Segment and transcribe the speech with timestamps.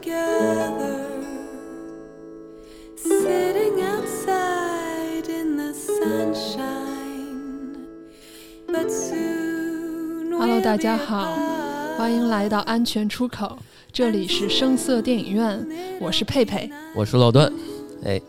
[0.00, 1.06] together,
[2.96, 6.66] sitting outside in the sunshine.
[8.68, 11.36] But soon Hello，大家好，
[11.96, 13.58] 欢迎来到安全出口，
[13.92, 15.66] 这里是声色电影院，
[16.00, 16.70] 我是佩佩。
[16.94, 17.50] 我是老段，
[18.04, 18.20] 哎，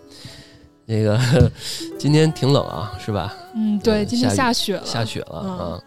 [0.86, 1.20] 那个
[2.00, 3.34] 今天挺冷啊，是吧？
[3.56, 5.84] 嗯，对，嗯今天下雪了，下雪了嗯啊。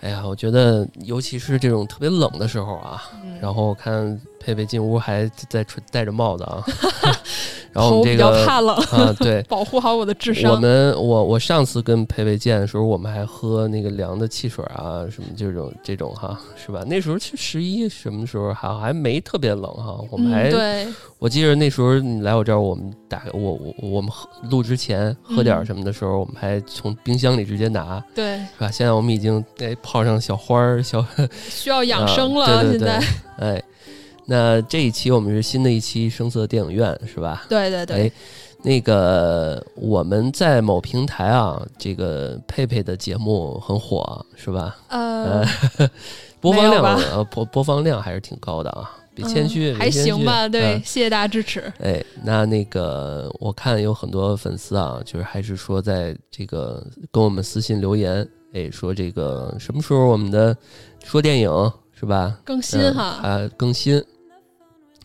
[0.00, 3.38] 哎呀，我觉得尤其是这种特别冷的时候啊，嗯。
[3.40, 6.62] 然后我看佩佩进屋还在戴着帽子啊，
[7.72, 10.52] 然后我们这个较怕冷，啊， 对，保护好我的智商。
[10.52, 16.82] 我们我我上次跟佩佩见的时候，我们还喝那个凉的汽水啊，什么这种这种哈，是吧？
[16.86, 20.86] 那时候去十一什么时候还还没特别冷哈，我们还、嗯、对，
[21.18, 28.70] 我记得那时候你来我这儿，我们打我我我们喝录之前喝点什么的时候，我们还从冰箱里直接拿，对，是吧？
[28.70, 31.04] 现在我们已经哎泡上小花儿小
[31.48, 33.06] 需要养生了，啊对对对现在，
[33.38, 33.62] 哎，
[34.30, 37.46] 那这一期我们是新的一期声色电影院是吧？
[37.48, 38.12] 对对对，哎，
[38.62, 44.76] 那个我们在某平台啊，这个佩佩的节目很火是吧？
[44.90, 45.42] 呃，
[46.42, 51.72] 播放量呃播播放量还是挺高的啊，别谦虚，嗯还行吧，对，嗯谢谢大家支持。
[51.80, 60.54] 哎，那那个我看有很多粉丝啊，就是还是说在这个跟我们私信留言，哎，说这个什么时候我们的
[61.02, 61.50] 说电影
[61.98, 62.38] 是吧？
[62.44, 64.04] 更新嗯哈，啊，更新。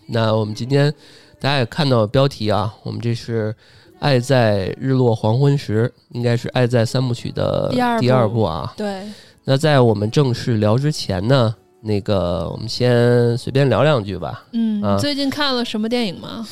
[0.07, 0.93] 那我们今天
[1.39, 3.53] 大家也看到标题啊，我们这是
[3.99, 8.73] 《爱在日落黄昏时》，应该是《爱在三部曲》的第二部部啊。
[8.75, 9.03] 对，
[9.43, 14.45] 那在我们正式聊之前呢，那个我们先随便聊两句吧。
[14.51, 16.47] 嗯，啊你最近看了什么电影吗？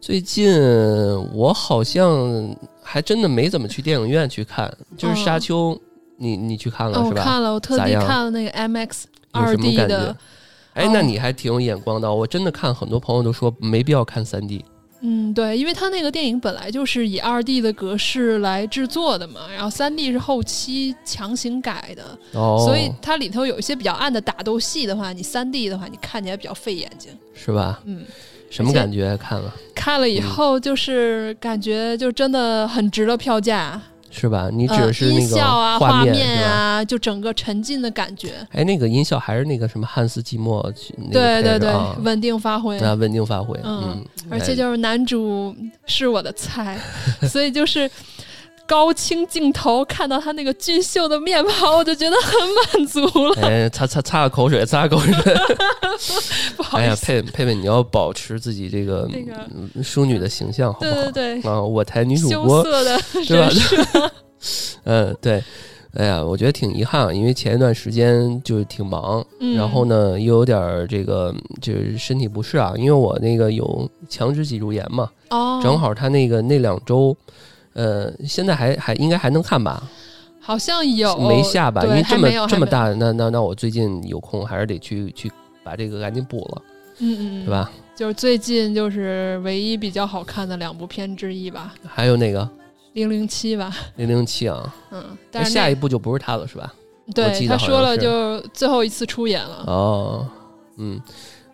[0.00, 0.52] 最近
[1.32, 5.70] 我好像还真的没怎么去电影院去看，就是《哦沙丘》
[6.18, 7.20] 你你去看了、哦，是吧？
[7.20, 10.18] 我看了，我特地看了那个 MX 有二什么感的觉？
[10.74, 12.12] 哎，哦那你还挺有眼光的。
[12.12, 14.64] 我真的看很多朋友都说没必要看三 D。
[15.04, 27.10] 嗯，对，因为它那个电影本来就是以二 D 的格式来制作的嘛，然后三 D 是后期强行改的，哦，所以它里头有一些比较暗的打斗戏的话，你三 D 的话，你看起来比较费眼睛。
[27.34, 27.80] 是吧？
[27.84, 28.04] 嗯，
[28.48, 29.16] 什么感觉？
[29.16, 34.50] 看了看了以嗯后就是感觉就真的很值得票价，是吧？
[34.52, 36.44] 你指呃，音的是那个画面？
[36.46, 38.34] 啊，就整个沉浸的感觉。
[38.52, 40.62] 哎，那个音效还是那个什么汉斯季默
[40.98, 42.78] 那个对对对，啊稳定发挥。
[42.78, 45.54] 那稳定发挥，嗯嗯，而且哎就是男主
[45.86, 46.78] 是我的菜，
[47.28, 47.90] 所以就是
[48.72, 53.34] 高清镜头看到他那个俊秀的面庞，我就觉得很满足了。
[53.42, 55.34] 哎，擦擦擦个口水，擦个口水。
[56.56, 60.92] 不好哎呀，佩佩佩，你要保持自己这个那个嗯淑女的形象，好不好？
[60.94, 64.10] 对对对，啊，我台女主羞播，涩的对吧
[64.84, 65.44] 嗯，对。
[65.94, 77.14] 哎呀，我觉得挺遗憾，因为前一段时间就是挺忙，嗯然后呢又有点儿这个就是身体不适啊，因为我那个有强直脊柱炎嘛，哦，正好他那个那两周，
[77.74, 79.82] 呃，现在还还应该还能看吧？
[80.40, 81.82] 好像有没下吧？
[81.84, 85.30] 因为这么这么大，那那那我最近有空还是得去去
[85.62, 86.62] 把这个赶紧补了，
[86.98, 87.50] 嗯嗯，嗯对？
[87.50, 87.70] 吧？
[87.94, 92.42] 就是最近就是唯一比较好看的两部片之一吧，还有那个
[92.94, 96.74] 《零零七》吧，零零七啊，嗯，那但是下一部就不是他了，是吧？
[97.14, 100.26] 对他说了，就最后一次出演了，哦，
[100.78, 101.00] 嗯，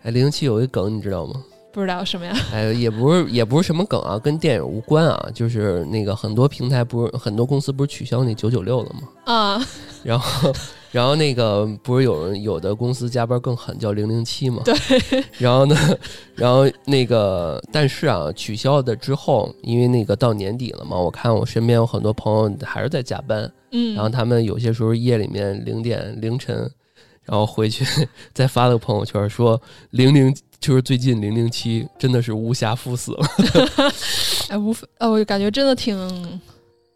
[0.03, 1.35] 哎，零零七有一梗你知道吗？
[1.71, 2.35] 不知道什么呀？
[2.53, 9.09] 哎，也不是也不是什么梗啊，跟电影无关啊，就是那个很多平台不是很多公司不是取消那九九六了吗？
[9.25, 9.67] 啊，
[10.03, 10.53] 然后，
[10.91, 14.63] 然后那个不是有人有的公司加班更狠，叫零零七嘛？
[14.65, 14.75] 对。
[15.37, 15.77] 然后呢，
[16.35, 26.57] 然后那个，但是啊，取消的之后，因为那个到年底了嘛，我看我身边有很多朋友还是在加班，嗯，然后他们有些时候夜里面零点凌晨，
[27.25, 27.85] 然后回去
[28.33, 30.35] 再发了个朋友圈说零零。
[30.61, 33.27] 就是最近零零七真的是无暇赴死了，
[34.51, 35.97] 哎，无非呃，我感觉真的挺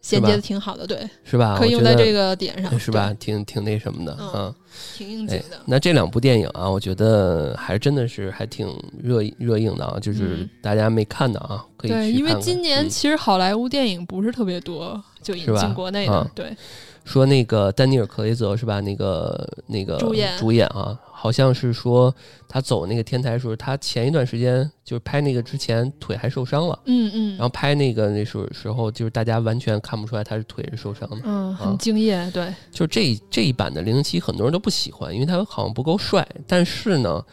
[0.01, 1.55] 衔接的挺好的，对，是吧？
[1.57, 3.13] 可以用在这个点上，是吧？
[3.19, 4.55] 挺挺那什么的，嗯嗯。
[4.97, 8.67] 挺应景哎的，，那这两部电影啊，我觉得还真的是还挺
[9.01, 16.57] 热热映的啊，就是嗯大家没看的啊，可以去对，因为今年嗯其实好莱坞电影不是特别多，就引进国内的啊，对，
[17.03, 18.79] 说那个丹尼尔·克雷泽是吧？
[18.79, 22.13] 那个那个主演主演啊，好像是说
[22.47, 31.17] 他走那个天台的时候，他前一段时间就是拍那个之前腿还受伤了，嗯嗯，然后拍那个那时候时候就是大家完全看不出来他是腿是受伤的。
[31.23, 36.25] 嗯，啊很敬业，对，就这这一版的零零七，很多人都不喜欢，因为他好像不够帅。
[36.47, 37.23] 但是呢，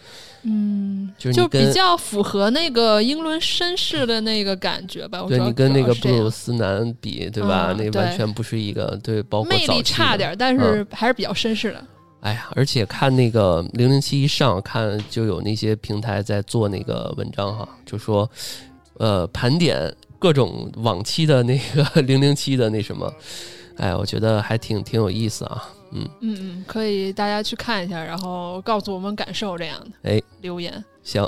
[0.42, 5.22] 嗯，就是就比较符合那个英伦绅士的那个感觉吧。
[5.28, 7.69] 对你跟那个布鲁斯南比，对吧？
[7.72, 11.84] 嗯那完全不是一个对，包括魅力差点，但是还是比较绅士的。
[12.20, 18.31] 哎呀，而且看那个零零七一上，看就有那些平台在做那个文章哈，就说
[18.98, 23.10] 呃盘点各种往期的那个 零零七的那什么，
[23.81, 30.73] 哎，我觉得还挺挺有意思啊，嗯，嗯嗯，可以大家去看一下，然后告诉我们感受这样的哎，留言。
[31.03, 31.27] 行，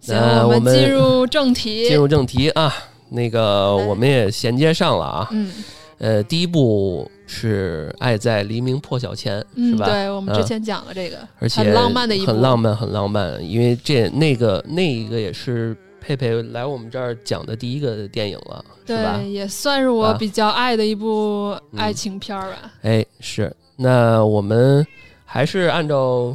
[0.00, 1.86] 行，那我们进入正题。
[1.88, 2.72] 进入正题啊，
[3.10, 5.52] 那个我们也衔接上了啊，嗯
[5.98, 9.86] 呃，第一部是《爱在黎明破晓前》，是嗯，吧？
[9.86, 13.40] 对，我们之嗯前讲了这个，而且很浪漫的一部，很浪漫，很浪漫。
[13.48, 15.76] 因为这那个那一个也是
[16.08, 19.30] 佩佩来我们这儿讲的第一个电影了，是吧对，？
[19.30, 22.72] 也算是我啊比较爱的一部嗯爱情片儿吧。
[22.80, 23.54] 哎，是。
[23.76, 24.86] 那我们
[25.26, 26.34] 还是按照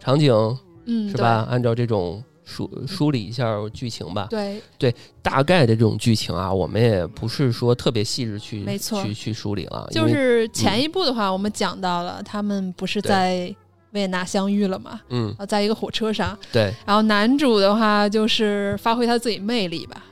[0.00, 0.32] 场景
[0.86, 1.46] 嗯，是吧？
[1.50, 4.28] 按照这种梳梳理一下剧情吧。
[4.30, 4.94] 对对？
[5.20, 13.54] 大概的这种剧情啊，我们也不是说特别细致去没错去去梳理了，就是前一部的话，我们讲到了他们不是在
[13.92, 20.02] 维也纳相遇了嘛，嗯在一个火车上，对然后男主的话就是发挥他自己魅力吧。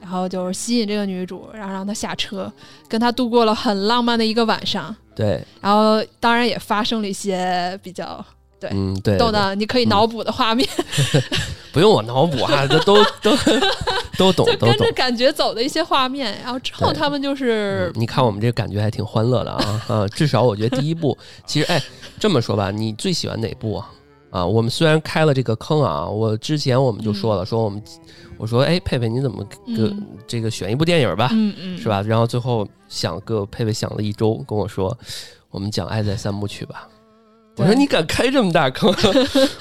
[0.00, 2.52] 然后就是吸引这个女主，然后让她下车，
[2.88, 4.96] 跟她度过了很浪漫的一个晚上。
[5.14, 8.24] 对，然后当然也发生了一些比较
[8.60, 10.68] 对嗯对，对逗的，你可以脑补的画面，
[11.72, 13.34] 不用我脑补啊， 这都都
[14.18, 14.92] 都懂都懂就跟着。
[14.92, 16.38] 感觉走的一些画面。
[16.42, 20.08] 然后之后对他们就是嗯，你看我们这感觉还挺欢乐的啊啊！
[20.08, 21.16] 至少我觉得第一部，
[21.46, 21.82] 其实哎，
[22.18, 23.90] 这么说吧，你最喜欢哪部啊？
[24.30, 27.82] 啊，我们虽然开了这个坑啊，我之前我们就说了，说我们
[28.36, 31.88] 我说哎，佩佩你怎么个、嗯这个选一部电影吧，嗯嗯，是？
[31.88, 32.00] 吧？
[32.02, 34.96] 然后最后想个佩佩想了一周，跟我说
[35.50, 36.86] 我们讲《爱在三部曲》吧。
[37.56, 38.88] 我说你敢开这么大坑？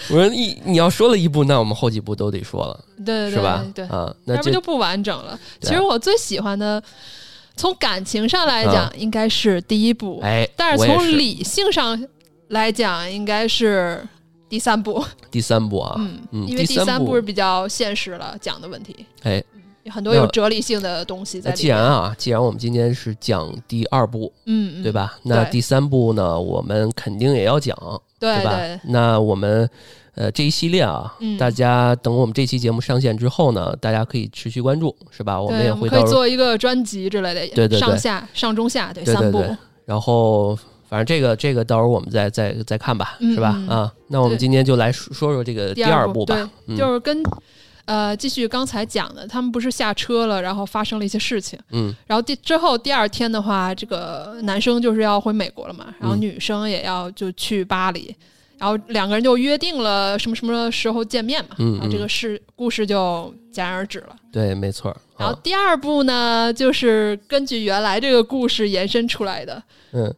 [0.10, 3.66] 我说一你要说了一部，那我们后几部都得说了，对对是吧？
[3.76, 5.38] 对，啊，那这要不就不完整了。
[5.62, 6.82] 其实我最喜欢的，
[7.58, 12.02] 从感情上来讲，应该是第一部，哎，但是从理性上
[12.50, 14.02] 来讲，应该是
[14.48, 15.04] 第三部。
[15.30, 19.44] 第三部啊，嗯，嗯因为第第三部是比较现实了，讲的问题哎，有
[19.90, 21.62] 很多有哲理性的东西在那里面。
[21.62, 24.92] 既然啊，既然我们今天是讲第二部，嗯，嗯，对？
[24.92, 25.18] 吧？
[25.24, 28.80] 那第三部呢，我们肯定也要讲，吧对对，？
[28.86, 29.70] 那我们
[30.16, 35.42] 呃这一系列啊，嗯大家等我们这期节目上线之后呢，大家可以持续关注，是吧？
[35.42, 40.58] 我们，也会做一个专辑之类的，对对对上下上中下对三部，对对对，然后。
[40.90, 43.54] 反正这个这个到时候我们再再再看吧，嗯是吧？
[43.56, 46.34] 嗯啊，那我们今天就来说说说这个第二部吧。
[46.34, 47.22] 对，嗯就是跟
[47.90, 58.16] 呃继续刚才讲的，他们不是下车了，然后发生了一些事情，嗯然后第之后第二天的话，这个男生就是要回美国了嘛，然后嗯女生也要就去巴黎。
[58.60, 64.16] 然后两个人就约定了什么什么时候见面嘛，嗯然后这个事故事就戛然而止了。
[64.34, 64.96] 对，没错。
[65.18, 69.64] 然后啊，第二部呢，就是根据原来这个故事延伸出来的，
[69.94, 70.14] 嗯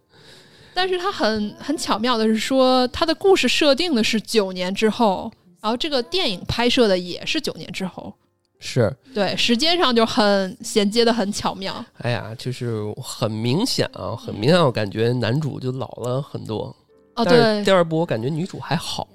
[0.74, 5.32] 但是它很很巧妙的是说，它的故事设定的是九年之后，
[5.62, 8.14] 然后这个电影拍摄的也是九年之后，
[8.60, 11.84] 是，对，时间上就很衔接的很巧妙。
[12.00, 16.76] 哎呀，就是很明显啊，很明显，我感觉男主就老了很多。
[17.16, 19.08] 哦，对，第二部我感觉女主还好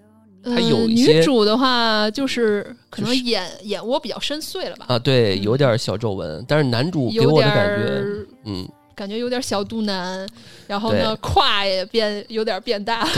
[0.44, 10.28] 她有一些女主的话，就是可能就是眼眼窝比较深邃了吧，啊，对，嗯有点小皱纹，但是男主给我的感觉，嗯，感觉有点小肚腩，
[10.68, 13.04] 然后呢，胯也变有点变大。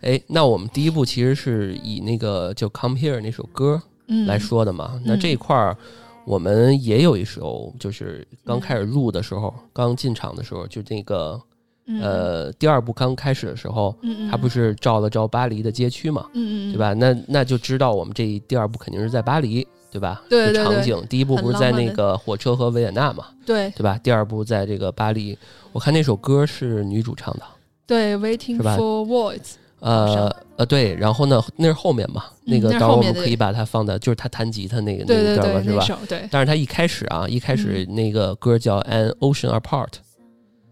[0.00, 5.00] 哎，那我们第一部其实是以那个就《Come Here》那首歌嗯，来说的嘛。
[5.04, 5.76] 那嗯这一块儿
[6.24, 11.40] 我们也有一首，就是刚开始入的时候，刚进场的时候，就那个
[11.86, 16.76] 嗯，呃第二部刚开始的时候，嗯，嗯，他不是照了照巴黎的街区嘛，对？
[16.76, 16.92] 吧？
[16.94, 20.22] 那那就知道我们这第二部肯定是在巴黎，对吧？
[20.28, 23.98] 对对对场景，第一部不是在那个火车和维也纳嘛，对对吧？
[24.02, 25.36] 第二部在这个巴黎，
[25.72, 27.42] 我看那首歌是女主唱的，
[27.86, 35.98] 对，Waiting for Words，呃呃，对，然后呢，那是后面嘛，嗯那个那是后我们可以把它放在，就是他弹吉他那个那个段嘛，，是吧？
[36.08, 39.86] 对，但是他一开始啊，一开始那个歌叫《An Ocean Apart》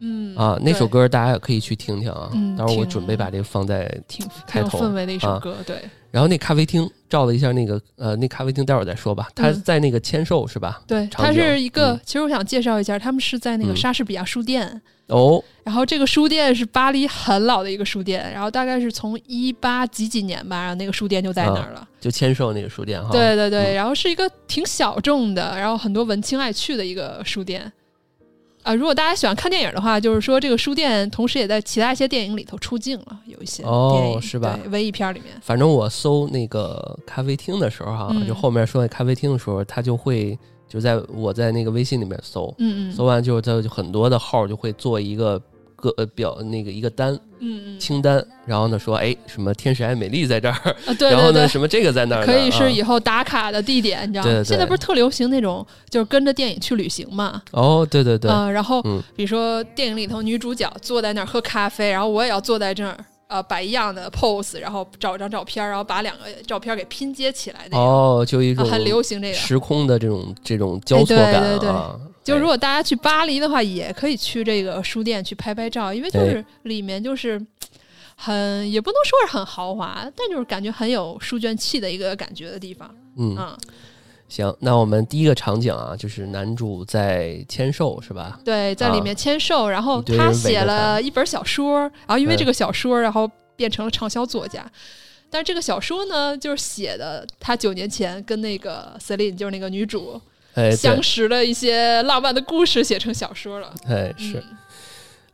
[0.03, 2.31] 嗯啊，那首歌大家也可以去听听啊。
[2.33, 5.77] 嗯到时候我准备把这个放在，挺开头氛围的一首啊歌，对
[6.11, 9.29] 然后那咖啡厅照了一下那个呃，那咖啡厅待会儿再说吧。
[9.35, 10.81] 他嗯在那个签售是吧？
[10.87, 14.81] 对，他是一个嗯，其实我想介绍一下，他们是在那个嗯莎士比亚书店。
[15.11, 21.87] 哦，然后这个书店是巴黎很老的一个书店，然后大概是从一八几几年吧，然后那个书店就在那儿了。
[22.01, 23.11] 就签售那个书店哈。
[23.11, 27.71] 对对对，嗯然后是一个挺小众的，然后很多文青爱去的一个书店。
[28.63, 40.39] 啊、如果大家喜欢看电影的话，就是说这个书店同时也在其他一些电影里头出镜了，有一些哦电影是吧对文艺片里面，反正我搜那个咖啡厅的时候哈，嗯就后面说那咖啡厅的时候，它就会
[40.71, 45.37] 就在我在那个微信里面搜，嗯嗯，搜完之后，他就很多的号就会做一个
[45.75, 50.55] 个呃表那个一个单嗯嗯清单，然后呢说哎什么天使爱美丽在这儿，
[50.87, 51.49] 啊，对然后呢。
[51.49, 54.31] 什么这个在那儿，可以是啊以后打卡的地点，你知道吗？
[54.31, 57.43] 对对现在不是特流行那种，就是跟着电影去旅行嘛。
[57.51, 62.97] 哦对对对，嗯、然后嗯比如说电影里头女主角坐在那儿喝咖啡，然后我也要坐在这儿，
[63.31, 67.81] 呃，摆一样的 pose，然后找张照片，然后把两个照片给拼接起来那种。
[67.81, 69.35] 哦就一啊，种很流行这个。
[69.35, 77.41] 时空的这种这种交错感哎对对对啊，就如哎果大家去巴黎的话，也可以去这个书店去拍拍照，因为就是里面就是
[78.17, 82.93] 很也不能说是很豪华，但就是感觉很有书卷气的一个感觉的地方。
[83.17, 83.57] 嗯嗯，
[84.31, 88.41] 行，那我们第一个场景啊，就是男主在签售是吧？
[88.43, 94.65] 对，在里面签售，然后他写了一本小说，然后因为嗯这个小说，然后变成了畅销作家。
[95.29, 100.21] 但是这个小说呢，就是写的他九年前跟那个 Celine，就是那个女主
[100.55, 103.75] 哎相，识的一些浪漫的故事，写成小说了。
[103.87, 104.39] 哎是。
[104.39, 104.57] 嗯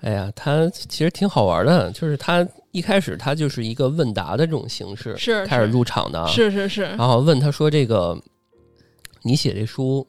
[0.03, 8.17] 哎呀，他其实挺好玩的，就是他一开始他就是一个问答的这种形式，是开始入场的啊，是是是，然后问他说：“这个
[9.27, 10.07] 你写这书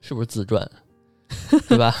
[0.00, 0.70] 是不是自传，
[1.68, 1.94] 对吧？”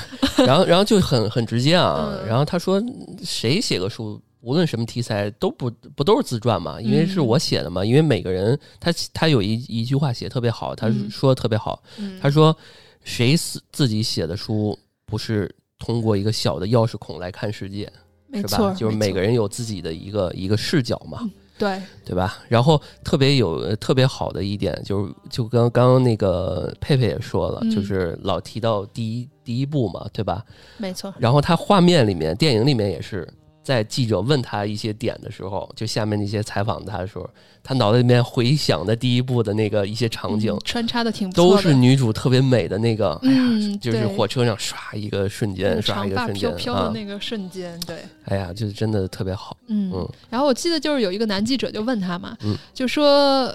[0.46, 2.82] 然后然后就很很直接啊，嗯然后他说
[3.24, 6.80] ：“谁写个书，无论什么题材都不不都是自传嘛？
[6.80, 7.84] 因为是嗯我写的嘛。
[7.84, 12.56] 因为每个人他他有一一句话写得特别好，他嗯说的特别好，嗯他说：
[13.02, 17.90] 谁自自己写的书不是通过一个小的钥匙孔来看世界，
[18.34, 18.74] 是吧？
[18.74, 21.28] 就是每个人有自己的一个一个视角嘛。
[21.58, 22.38] 对，对吧？
[22.48, 30.44] 然后特别有呃特别好的一点就是，就刚刚刚那个佩佩也说了，嗯就是老提到第一第一部嘛，对吧？
[30.76, 33.28] 没错，然后它画面里面、电影里面也是，
[33.68, 37.28] 在记者问他一些点的时候，就下面那些采访他的时候，
[37.62, 41.56] 他脑袋里面回想的第一部的那个一些场景嗯，穿插的挺不错的。
[41.56, 52.56] 都是女主特别美的那个，哎呀，嗯，就是火车上唰一个瞬间，唰一个瞬间飘飘的啊，那个瞬间，对，哎呀，就是真的特别好，嗯嗯，然后我记得就是有一个男记者就问他嘛，嗯。
[52.72, 53.54] 就说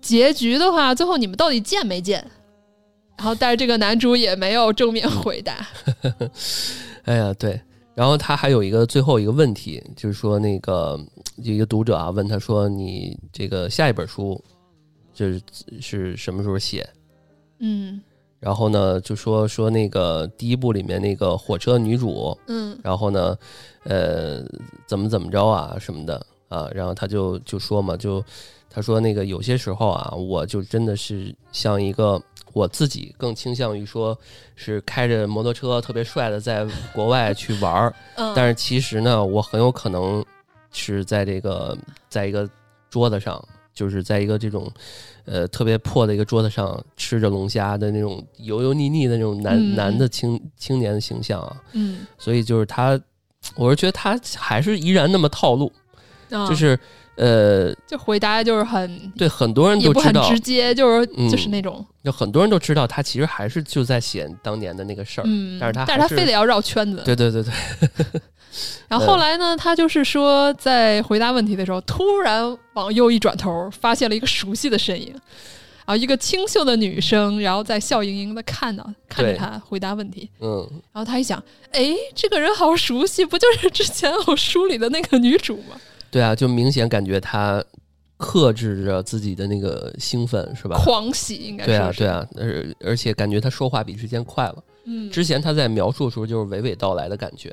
[0.00, 2.26] 结局的话，最后你们到底见没见？
[3.18, 5.68] 然后但是这个男主也没有正面嗯回答，
[7.04, 7.60] 哎呀，对。
[7.94, 10.98] 然后他还有一个最后一个问题，就是说那个
[11.36, 14.42] 有一个读者啊问他说：“你这个下一本书
[15.12, 15.42] 就是
[15.80, 16.88] 是什么时候写
[17.58, 18.00] 嗯？”
[18.40, 23.36] 然后呢就说说那个第一部里面那个火车女主，嗯然后呢
[23.84, 24.42] 呃
[24.86, 28.24] 怎么怎么着啊什么的啊，然后他就就说嘛，就
[28.70, 32.22] 他说那个有些时候啊，我就真的是像一个。
[32.52, 34.18] 我自己更倾向于说，
[34.54, 40.24] 是开着摩托车特别帅的在国外去玩儿， 嗯，但是其实呢，我很有可能
[40.72, 41.76] 是在这个
[42.08, 42.48] 在一个
[42.88, 43.42] 桌子上，
[43.72, 44.70] 就是在一个这种
[45.24, 53.00] 呃特别破的一个桌子上吃着龙虾的那种油油腻腻的那种男、嗯男的青青年的形象啊，嗯，所以就是他，
[53.54, 55.72] 我是觉得他还是依然那么套路，
[56.30, 56.78] 啊就是
[57.20, 61.28] 呃，就回答就是很对很多人都知道，直接，就是嗯。
[61.28, 61.84] 就是那种。
[62.02, 67.52] 就很多人都知道他其实还是就在写当年的那个事儿，嗯，但是他但是他非得要绕圈子，对对对对，
[68.88, 81.38] 然后后来呢，他就是说，在回答问题的时候，突然往右一转头，发现了一个熟悉的身影，然后一个清秀的女生，然后在笑盈盈的看到看着对他回答问题，嗯，然后他一想，
[81.72, 85.76] 哎，这个人好熟悉，不就是之前我书里的那个女主吗？
[86.10, 87.64] 对啊，就明显感觉他
[88.16, 90.76] 克制着自己的那个兴奋，是吧？
[90.84, 94.62] 狂喜应该对啊，对，啊，而而且感觉他说话比之前快了。
[94.84, 97.48] 嗯，之前他在描述的时候就是娓娓道来的感觉，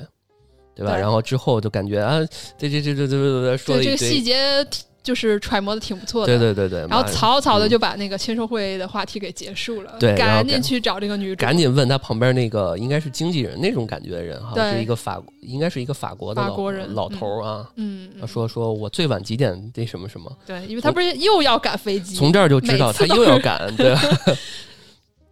[0.75, 0.93] 对吧？
[0.93, 2.19] 对然后之后就感觉啊，
[2.57, 7.69] 这这这这这这说了一对这个细，节挺就是揣摩的挺不错的，对对对对，然后草草的嗯。
[7.69, 17.69] 就把那个签售会的话题给结束了，对赶赶紧去找这个女主，赶紧问他旁边那个应该是经纪人那种感觉的人哈，是一个法应该是一个法国的老法国人老头儿啊。
[17.75, 18.27] 嗯，嗯。
[18.27, 24.01] 说说我最晚几点那什么什么，对，因为他不是又要赶飞机，从这儿就知道他又要赶，对吧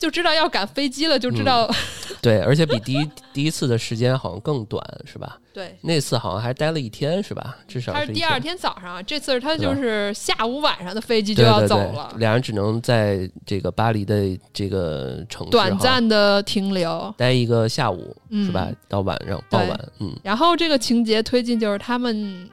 [0.06, 1.68] 就知道要赶飞机了，就知道、
[2.22, 5.40] 对，而且比第一 第一次的时间好像更短，是吧？
[5.52, 5.76] 对。
[5.82, 7.58] 那次好像还待了一天，是吧？
[7.68, 17.12] 至少一他是第二天早上，这次他就是下午晚上的飞机就要走了，俩人只能在这个巴黎的这个城市短暂的停留。
[17.18, 18.70] 待一个下午，嗯是吧？
[18.88, 22.48] 到晚上傍晚，嗯，然后这个情节推进就是他们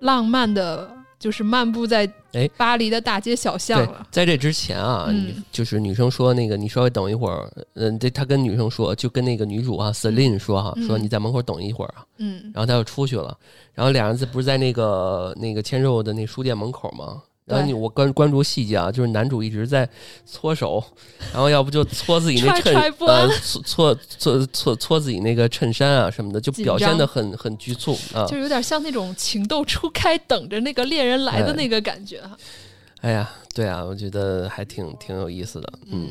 [0.00, 4.06] 浪漫的，就是漫步在哎巴黎的大街小巷了，。
[4.10, 13.36] 在这之前啊，嗯就是女生说那个你稍微等一会儿，嗯，这他跟女生说，就跟那个女主啊 Celine 说哈，嗯说你在门口等一会儿啊，嗯然后他就出去了，
[13.74, 17.22] 然后俩人在不是在那个那个千肉的那书店门口吗？
[17.44, 19.88] 然后你我关关注细节啊，就是男主一直在
[20.24, 20.82] 搓手，
[21.32, 28.38] 然后要不就搓自己那衬呃搓搓搓搓搓自己那个衬衫啊什么的，就表现张的很很局促啊就。
[28.38, 32.36] 有点像那种情窦初开，等着那个恋人来的哎那个感觉哈。
[33.00, 36.10] 哎呀，对啊，我觉得还挺挺有意思的，嗯。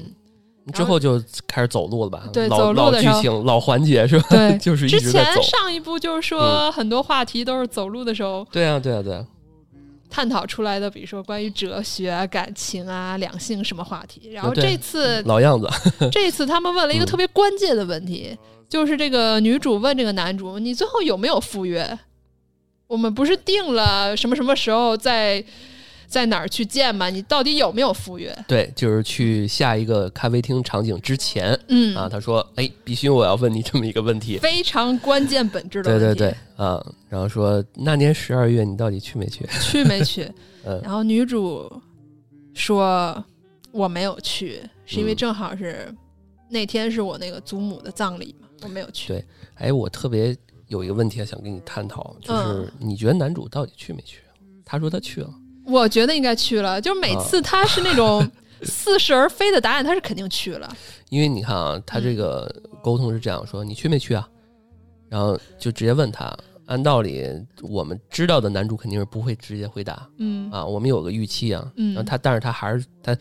[0.74, 2.30] 之后就开始走路了吧？
[2.32, 4.28] 对老老走路的时候剧情、老环节是吧？
[4.30, 5.42] 对 就是一之前直在走。
[5.42, 9.26] 嗯上一部就是说很多话题都是走路的时候对啊，对啊，对啊，
[10.12, 14.30] 探讨出来的，比如说关于哲学啊、感情啊、两性什么话题。
[14.32, 15.68] 然后这次老样子。
[16.12, 18.38] 这次他们问了一个嗯特别关键的问题，
[18.68, 21.98] 就是这个女主问这个男主：“你最后有没有赴约？
[22.88, 25.42] 我们不是定了什么什么时候在
[26.12, 27.10] 在哪儿去见吗？
[27.10, 36.06] 你到底有没有赴约对，就是去下一个咖啡厅场景之前？”嗯啊，他说：“哎，必须我要问你这么一个问题。”非常关键本质的问题。
[36.08, 39.48] 对对对，啊，然后说那年十二月你到底去没去？
[39.62, 40.30] 去没去？
[40.68, 41.72] 嗯然后女主
[42.54, 43.24] 说
[43.72, 45.96] 我没有去，是因为嗯正好是
[46.50, 49.08] 那天是我那个祖母的葬礼嘛，我没有去。
[49.14, 49.26] 对
[49.56, 50.36] 哎，我特别
[50.68, 54.20] 有一个问题想跟你探讨，就是嗯你觉得男主到底去没去？
[54.66, 55.34] 他说他去了，
[55.66, 58.28] 我觉得应该去了，就是每次他是那种
[58.64, 60.70] 似是而非的答案，他是肯定去了。
[61.10, 62.54] 因为你看啊，他这个
[62.84, 64.28] 沟通是这样说：你去没去啊？
[65.10, 66.36] 然后就直接问他。
[66.68, 67.28] 按道理，
[67.64, 71.70] 我们知道的男主肯定是不会直接回答嗯，啊，我们有个预期啊。
[71.76, 73.14] 嗯然后他，但是他还是他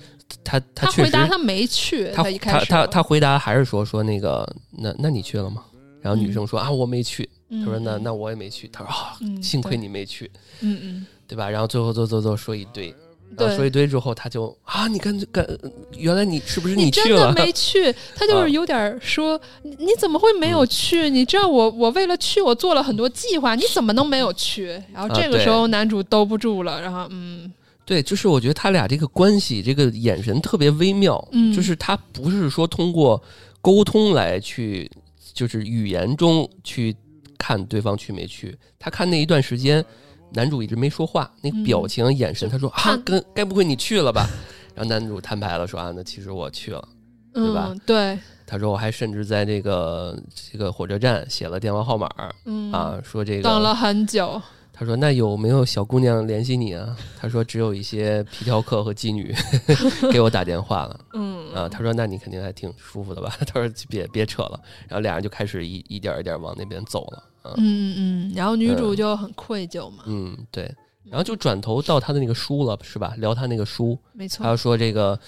[0.45, 5.65] 他他他回答他没去，他一开始他他他回答还是说说那个那那你去了吗？
[6.01, 10.31] 然后女嗯生说、啊我没去，他他说那那我也没去，他说啊嗯幸亏你没去，
[10.61, 11.49] 嗯嗯对吧？
[11.49, 12.89] 然后最后走走走说一堆，
[13.37, 15.61] 然后对说一堆之后他就啊你跟跟
[15.97, 17.27] 原来你是不是你去了？
[17.27, 21.09] 真的没去，他就啊是有点说，你你怎么会没有去？
[21.09, 24.71] 你知道我我为了去，我做了很多计划，你怎么能没有去？
[24.93, 27.53] 然后这个时候男主兜不住了，然后嗯
[27.85, 33.23] 对，就是我觉得他俩这个关系，这个眼神特别微妙，嗯就是他不是说通过
[33.61, 34.91] 沟通来去，
[35.33, 36.95] 就是语言中去
[37.39, 39.85] 看对方去没去，他看那一段时间，
[40.33, 44.29] 男主一直没说话，那表情、眼神，他说啊，跟该不会你去了吧？
[44.75, 46.89] 然后男主摊牌了，说啊，那其实我去了。
[47.33, 52.11] 对吧嗯对他说我还甚至在这个这个火车站写了电话号码
[52.45, 59.33] 嗯啊，说这个等了很久，他说：“那有没有小姑娘联系你啊？”他说：“只有一些皮条客和妓女
[60.11, 67.30] 给我打电话了 嗯啊。”他说：“那你肯定还挺舒服的吧？”他说：“别别扯了。”然后俩人就开始一一点一点往那边走了啊。
[67.45, 67.55] 嗯。
[67.59, 70.73] 嗯嗯，然后女主嗯就很愧疚嘛，嗯，对。
[71.05, 73.15] 然后就转头到他的那个书了，是吧？
[73.19, 74.45] 聊他那个书，没错。
[74.45, 75.19] 他，要说这个，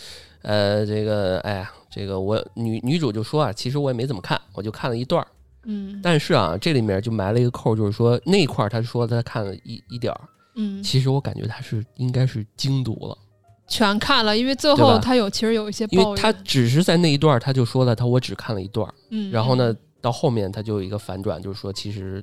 [0.42, 5.26] 呃，这个，哎呀，这个我女女主就说啊，其实我也没怎么看，我就看了一段儿。
[5.64, 5.98] 嗯。
[6.00, 10.20] 但是啊，这里面就埋了一个扣，就是说那块儿他说他看了一一点儿，
[10.54, 13.18] 嗯，其实我感觉他是应该是精读了。
[13.66, 22.22] 全看了，因为最后他有其实有一些因为他，只是在那一段儿他就说了，他我只看了一段儿，嗯，然后呢，到后面他就有一个反转，就是说其实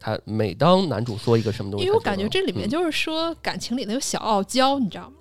[0.00, 2.70] 他每当男主说一个什么东西，因为我感觉这里面嗯。
[2.70, 5.12] 就是说感情里的有小傲娇，你知道吗？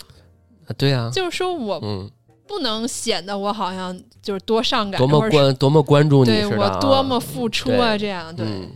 [0.67, 2.09] 啊对啊，就是说我嗯，
[2.47, 8.71] 不能显得我好像就是多上感，多么关多么关注你我多么付出啊，这样对，嗯，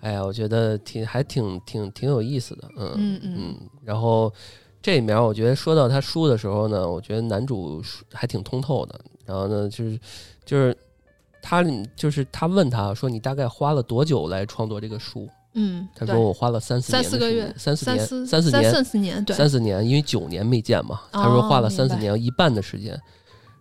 [0.00, 3.34] 哎呀，我觉得挺还挺挺挺有意思的，嗯嗯嗯。
[3.38, 4.30] 嗯，然后
[4.82, 9.98] 这里面我觉得说到他输的时候呢，我觉得男主还挺通透的，然后呢就是
[10.44, 10.76] 就是
[11.46, 11.62] 他
[11.94, 15.28] 就是他问他说你大概花了多久来创作这个书？
[15.52, 22.98] 嗯，他说我花了三四三年的时四个月间三四年三四年三四年对，三四年，因为九年没见嘛，他说花了哦三四年一半的时间。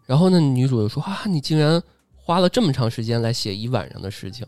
[0.06, 1.82] 然后呢，女主就说啊，你竟然
[2.15, 4.48] 花了这么长时间来写一晚上的事情，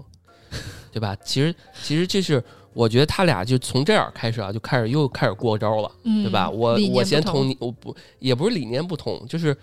[0.94, 1.14] 对吧？
[1.26, 2.42] 其实其实这是
[2.74, 6.50] 我觉得他俩就从这儿开始啊，就开始又开始过招了，嗯，对吧？
[6.50, 9.56] 我我先同你，我不也不是理念不同，就是。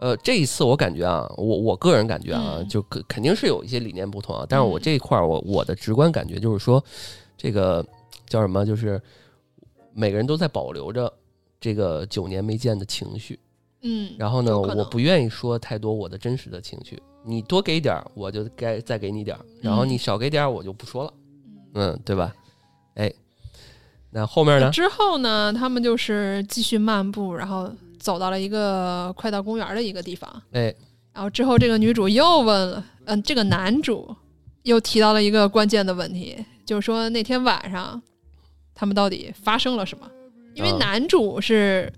[0.00, 6.82] 呃，这一次我感觉啊，我我个人感觉啊，嗯就肯肯定是有一些理念不同啊，但是我嗯这一块儿我我的直观感觉就是说，
[7.36, 7.84] 这个
[8.26, 9.00] 叫什么，就是
[9.92, 11.12] 每个人都在保留着
[11.60, 13.38] 这个九年没见的情绪，
[13.82, 21.12] 嗯，然后呢，我不愿意说太多我的真实的情绪，你多给点儿，我就该再给你点儿，然后嗯你少给点儿，我就不说了，
[21.74, 22.34] 嗯，对吧？
[22.94, 23.12] 哎，
[24.10, 24.70] 那后面呢？
[24.70, 30.42] 之后呢，他们就是继续漫步，然后走到了一个快到公园的一个地方。
[30.50, 30.74] 哎，
[31.12, 34.16] 然后之后，这个女主又问了，嗯、这个男主
[34.62, 38.00] 又提到了一个关键的问题，就是说那天晚上
[38.74, 40.10] 他们到底发生了什么？
[40.54, 41.92] 因为啊男主是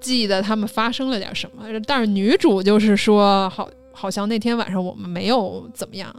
[0.00, 6.14] 记得他们发生了点什么，但是女主就是说，好，好像那天晚上我们没有怎么样。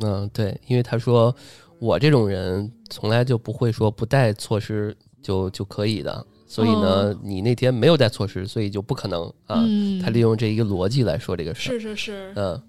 [0.00, 1.34] 嗯，对，因为他说
[1.78, 9.62] 我这种人从来就不会说不带措施就就可以的，所以呢，你那天没有带措施，所以就不可能啊。
[9.66, 12.32] 嗯，他利用这一个逻辑来说这个事儿，是是是。
[12.36, 12.62] 嗯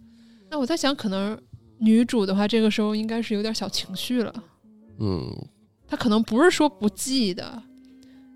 [0.49, 1.37] 那我在想，可能
[1.77, 4.33] 女主的话，这个时候应该是有点小情绪了。
[4.99, 5.29] 嗯
[5.87, 7.61] 她可能不是说不记得，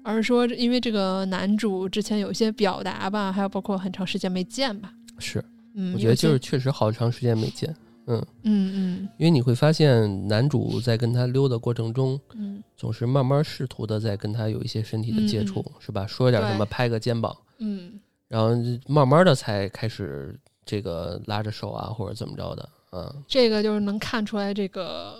[0.04, 4.92] 而是说因为这个男主之前有一些表达吧，还有包括很长时间没见吧。
[5.20, 7.74] 是，嗯，我觉得就是确实好长时间没见，
[8.12, 8.28] 嗯。
[8.44, 9.10] 嗯嗯。
[9.18, 12.64] 因为你会发现男主在跟他溜的过程中，嗯。
[12.76, 16.08] 总是慢慢试图的在跟他有一些身体的接触，是吧？
[16.08, 18.00] 说点什么，拍个肩膀，嗯。
[18.28, 18.50] 然后
[18.88, 25.16] 慢慢的才开始这个拉着手啊，或者怎么着的，嗯，这个就是能看出来这个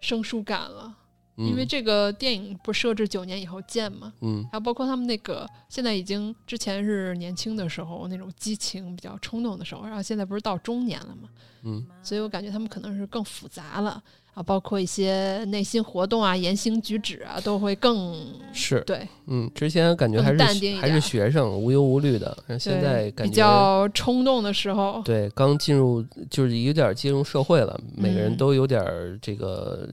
[0.00, 0.92] 生疏感了。
[1.42, 4.44] 嗯因为这个电影不设置九年以后见嘛，嗯。
[4.50, 11.28] 还有包括他们那个现在已经之前是年轻的时候那种激情比较冲动的时候，然后现在不是到中年了嘛，
[11.64, 11.84] 嗯。
[12.02, 14.02] 所以我感觉他们可能是更复杂了
[14.34, 18.16] 啊，包括一些内心活动啊、言行举止啊，都会更
[18.52, 19.06] 是，对。
[19.26, 20.42] 嗯，之前感觉还是
[20.76, 28.36] 还是学生无忧无虑的，但现在感觉比较冲动的时候，对刚进入就是有点进入社会了，每个人嗯。
[28.36, 29.88] 都有点儿这个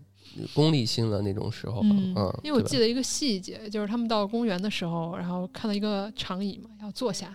[0.54, 2.14] 功利心了那种时候，嗯。
[2.16, 7.28] 嗯，因为我记得一个细节，就是他们到公园的时候，然后看到一个长椅嘛，要坐下，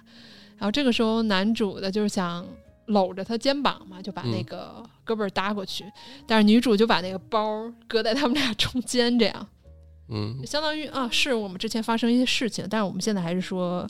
[0.56, 2.46] 然后这个时候男主的就是想
[2.86, 5.84] 搂着他肩膀嘛，就把那嗯个胳膊搭过去，
[6.26, 9.48] 但是女主就把那个包搁在他们俩中间，这样。
[10.08, 10.44] 嗯。
[10.46, 13.86] 相当于啊，是我们之前发生一些事情，但是我们现在还是说，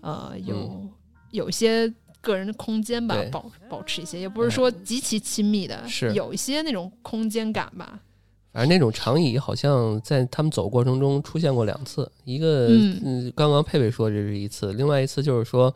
[0.00, 0.88] 呃，有、
[1.30, 1.92] 有一些。
[2.20, 6.12] 个人的空间吧保保持一些，也不是说极其亲密的，是。
[6.14, 8.00] 有一些那种空间感吧。
[8.52, 15.72] 反正那种长椅好像在他们走过程中出现过两次，一个嗯嗯，刚刚佩佩说这是一次，另外一次就是说，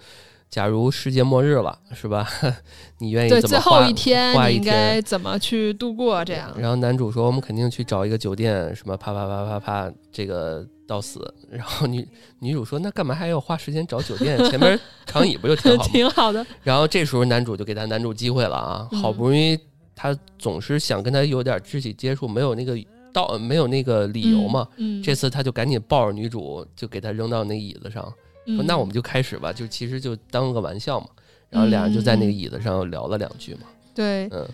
[0.51, 2.29] 假如世界末日了，是吧？
[2.99, 5.03] 你愿意对，怎么花最后一天应该天？
[5.03, 6.25] 怎么去度过？
[6.25, 12.07] 这样，然后男主说：“我们肯定去找一个酒店，什么啪啪啪啪啪，这个到死。”然后女
[12.41, 14.39] 女主说：“那干嘛还要花时间找酒店？
[14.51, 15.89] 前面长椅不就挺好吗？
[15.93, 16.47] ”挺好的。
[16.63, 19.59] 然后这时候男主就给他男主机会了啊，嗯好不容易
[19.95, 22.77] 他总是想跟他有点肢体接触，没有那个
[23.13, 24.67] 道没有那个理由嘛。
[24.77, 28.15] 嗯，这次他就赶紧抱着女主，就给她扔到那椅子上，说
[28.47, 31.07] ：“嗯那我们就开始吧。”就其实就当个玩笑嘛。
[31.51, 33.61] 然后俩人就在那个椅子上聊了两句嘛。
[33.95, 34.49] 对嗯，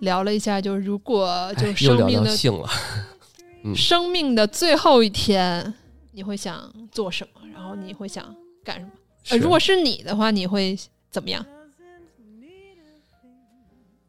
[0.00, 2.68] 聊了一下，就是如果就哎又聊生命的到性了。
[3.64, 5.72] 嗯生命的最后一天，
[6.12, 7.40] 你会想做什么？
[7.54, 8.22] 然后你会想
[8.62, 8.90] 干什么？
[9.30, 10.78] 呃，如果是你的话，你会
[11.10, 11.44] 怎么样？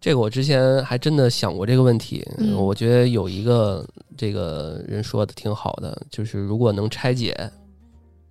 [0.05, 3.83] 这个我之前还真的想过这个问题，嗯我觉得有一个
[4.15, 7.51] 这个人说的挺好的，就是如果能拆解，嗯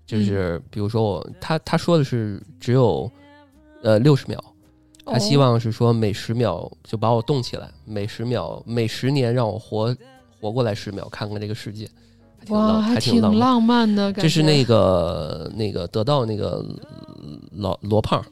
[0.06, 3.10] 就是比如说我他他说的是只有
[3.82, 4.38] 呃六十秒，
[5.04, 9.92] 他希哦望是说每十秒就把我动起来，每十秒每十年让我活
[10.40, 11.90] 活过来十秒，看看这个世界，
[12.38, 13.40] 还挺哇，浪，还挺浪漫。
[13.40, 14.22] 浪漫的感觉。
[14.22, 16.64] 这是那个那个得到那个
[17.50, 18.24] 老罗胖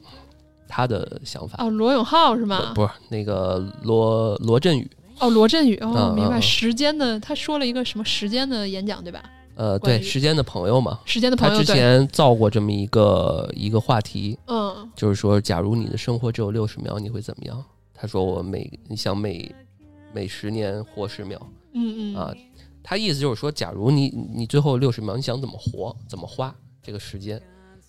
[0.67, 2.73] 他的想法，哦，罗永浩是吗？
[2.75, 4.89] 不不是那个罗罗振宇。
[5.19, 6.41] 哦，罗振宇哦，明白。
[6.41, 9.23] 时间的，他说了一个什么时间的演讲对吧？
[9.55, 17.63] 呃，对，时间的朋友嘛，时间的朋友，他之前造过这么一个一个话题，嗯就是说，假如你的生活只有六十秒，你会怎么样？
[17.93, 19.53] 他说我每你想每
[20.11, 21.39] 每十年活十秒
[21.73, 22.33] 嗯嗯啊，
[22.81, 27.39] 他意思就是说，假如你你最后六十秒，你想怎么活，怎么花这个时间，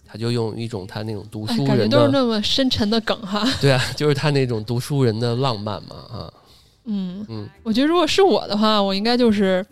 [0.06, 3.46] 他就用一种他那种读哎感觉书人的，都是那么深沉的梗哈。
[3.60, 6.32] 对啊，就是他那种读书人的浪漫嘛啊，
[6.84, 9.64] 嗯，嗯，我觉得如果是我的话，我应该就是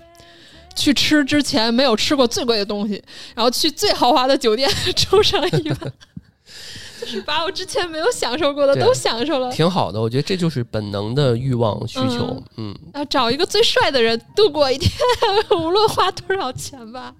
[0.74, 3.02] 去吃之前没有吃过最贵的东西，
[3.34, 5.78] 然后去最豪华的酒店 住上一晚，
[7.00, 14.90] 就是把我之前没有享受过的都享受了，挺好的，我觉得这就是本能的欲望需求，嗯，然后找一个最帅的人度过一天，
[15.50, 17.14] 无论花多少钱吧。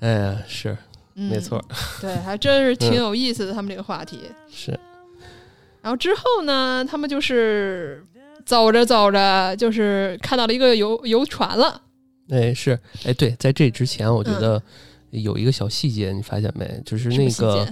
[0.00, 0.76] 哎呀，是
[1.16, 1.62] 嗯没错，，
[2.00, 4.20] 对，还真是挺有意思的，他们这个话题。
[4.50, 4.78] 是，
[5.80, 8.04] 然后之后呢，他们就是
[8.44, 11.80] 走着走着，就是看到了一个游游船了。
[12.30, 14.62] 哎是，哎对，在这之前，我觉嗯得
[15.10, 16.80] 有一个小细节，你发现没？
[16.84, 17.66] 就是那个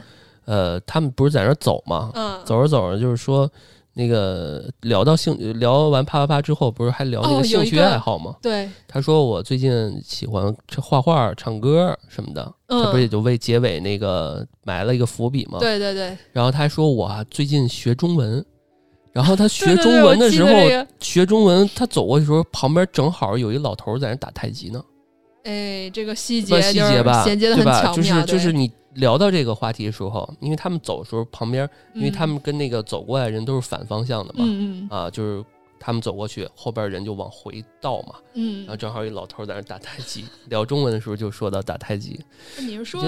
[0.44, 2.10] 呃，他们不是在那儿走吗？
[2.14, 3.50] 嗯，走着走着，就是说
[3.94, 8.34] 那个聊到兴聊完啪啪啪之后，不是还聊那个兴趣爱好吗？
[8.40, 15.58] 对，他说我最近喜欢画画、唱歌什么的，嗯这不是也就为结尾那个埋了一个伏笔吗？。
[15.58, 18.44] 对对对，然后他还说我啊最近学中文，
[19.12, 20.50] 然后他 学中文的时候
[21.00, 24.82] 学中文，他走过去的时候，旁边正好有一老头在那打太极呢。
[25.44, 27.82] 哎，这个细节细节吧，衔接的对吧？
[27.82, 34.44] 很巧妙，就是就是你聊到这个话题的时候，因为他们走的时候旁边，因为他嗯们跟那个走过来的人都是反方向的嘛，
[34.90, 35.44] 啊，就是
[35.80, 40.24] 他们走过去，后边人就往回倒嘛，嗯然后，正好一老头在那打太极。
[40.48, 42.20] 聊中文的时候就说到打太极，
[42.58, 43.02] 你是说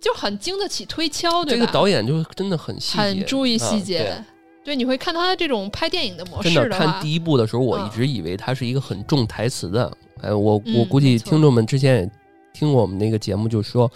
[0.00, 1.60] 就很经得起推敲，对吧？
[1.60, 4.24] 这个导演就真的很细节，很注意细啊节。
[4.64, 9.92] 对，你会看他这种拍电影的模对真的式，看第一部的时候，我嗯一直以为他是一个很重台词的。
[10.22, 12.10] 哎，我嗯我估计听众们之前也
[12.52, 13.88] 听过我们那个节目，就说，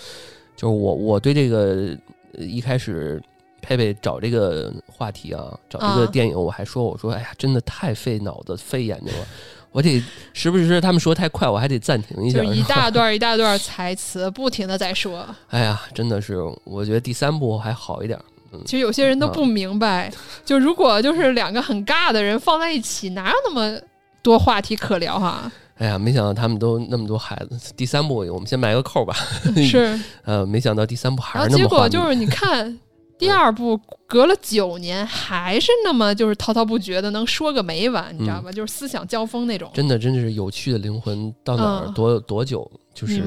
[0.61, 1.97] 就是我我对这个
[2.37, 3.19] 呃一开始
[3.63, 9.27] 佩佩找这个话题啊，找这个啊电影，我还说我说哎呀，真的太费脑子费眼睛了，
[9.73, 10.03] 我得
[10.35, 12.43] 时不时他们说太快，我还得暂停一下。
[12.43, 15.27] 就是一大段一大段台词，不停的在说。
[15.49, 18.21] 哎呀，真的是，我觉得第三部还好一点。
[18.67, 20.13] 其实有些人都不明白，
[20.45, 23.81] 就如果就是两个很尬的人放在一起，哪有那么
[24.21, 25.51] 多话题可聊哈？
[25.81, 27.73] 哎呀，没想到他们都那么多孩子。
[27.75, 29.17] 第三部我们先埋个扣吧。
[29.67, 32.79] 是，呃，没想到第三部还是那结么花蜜果就是你看
[33.19, 38.53] 第二部隔了九年，还是那么就是滔滔不绝的，能说个没完，你知道吧？
[38.53, 39.71] 就是思想交锋那种。
[39.73, 43.23] 嗯真的真的是有趣的灵魂到哪儿、嗯多多久，就是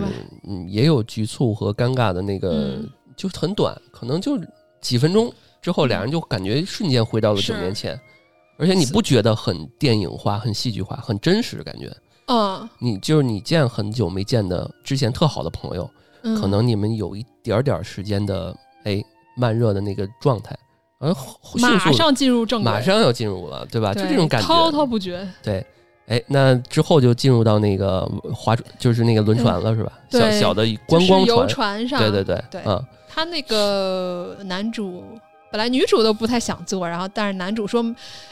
[0.47, 4.39] 嗯也有局促和尴尬的那个，嗯就很短，可能就
[4.79, 7.99] 几分钟之后，嗯俩人就感觉瞬间回到了九年前，
[8.57, 11.91] 而且你不觉得很电影化、很戏剧化、很真实感觉？
[12.27, 15.89] 嗯，你就是你见很久没见的之前特好的朋友，
[16.23, 18.55] 嗯可能你们有一点点时间的
[18.85, 19.03] 哎
[19.35, 20.57] 慢热的那个状态，
[20.99, 21.13] 而
[21.59, 23.93] 马上进入正轨，马上要进入了，对吧？
[23.93, 25.27] 就这种感觉，滔滔不绝。
[25.41, 25.65] 对，
[26.07, 29.91] 哎，那之后就进入到那个划，就是那个轮船了，是吧？
[30.09, 35.03] 小小的观光就是游船，船上，对对对，对嗯，他那个男主
[35.53, 37.83] 本来女主都不太想坐，然后但是男主说，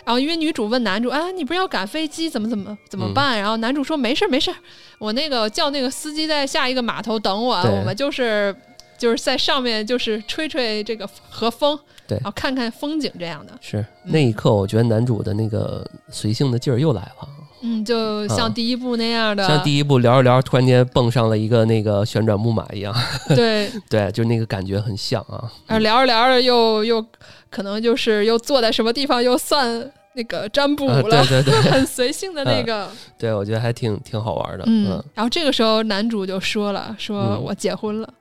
[0.04, 3.38] 然后因为女主问男主啊，你不是要赶飞机，怎么怎么怎嗯么办？
[3.38, 4.58] 然后男主说没事儿没事儿，
[4.98, 7.72] 我那个叫那个司机在下一个码头等我，对。
[7.78, 8.56] 我们就是
[8.98, 12.18] 就是在上面就是吹吹这个和风，对。
[12.18, 17.30] 然后看看风景这样的，是那一刻，我觉得男主的那个随性的劲儿又来了。
[17.62, 22.94] 嗯，就像啊第一部那样的，像第一部聊着聊着，突然间蹦上了一个那个旋转木马一样，
[23.36, 25.78] 对，对，就那个感觉很像啊。
[25.80, 27.06] 聊着聊着又又
[27.50, 31.62] 可能就是又坐在什么地方又算那个占卜啊了，对对对。
[31.72, 32.90] 很随性的那个。
[33.18, 34.64] 对，我觉得还挺挺好玩的。
[34.68, 34.90] 嗯。
[34.92, 37.44] 嗯，然后这个时候男主就说了，说嗯。
[37.44, 38.14] 我结婚了，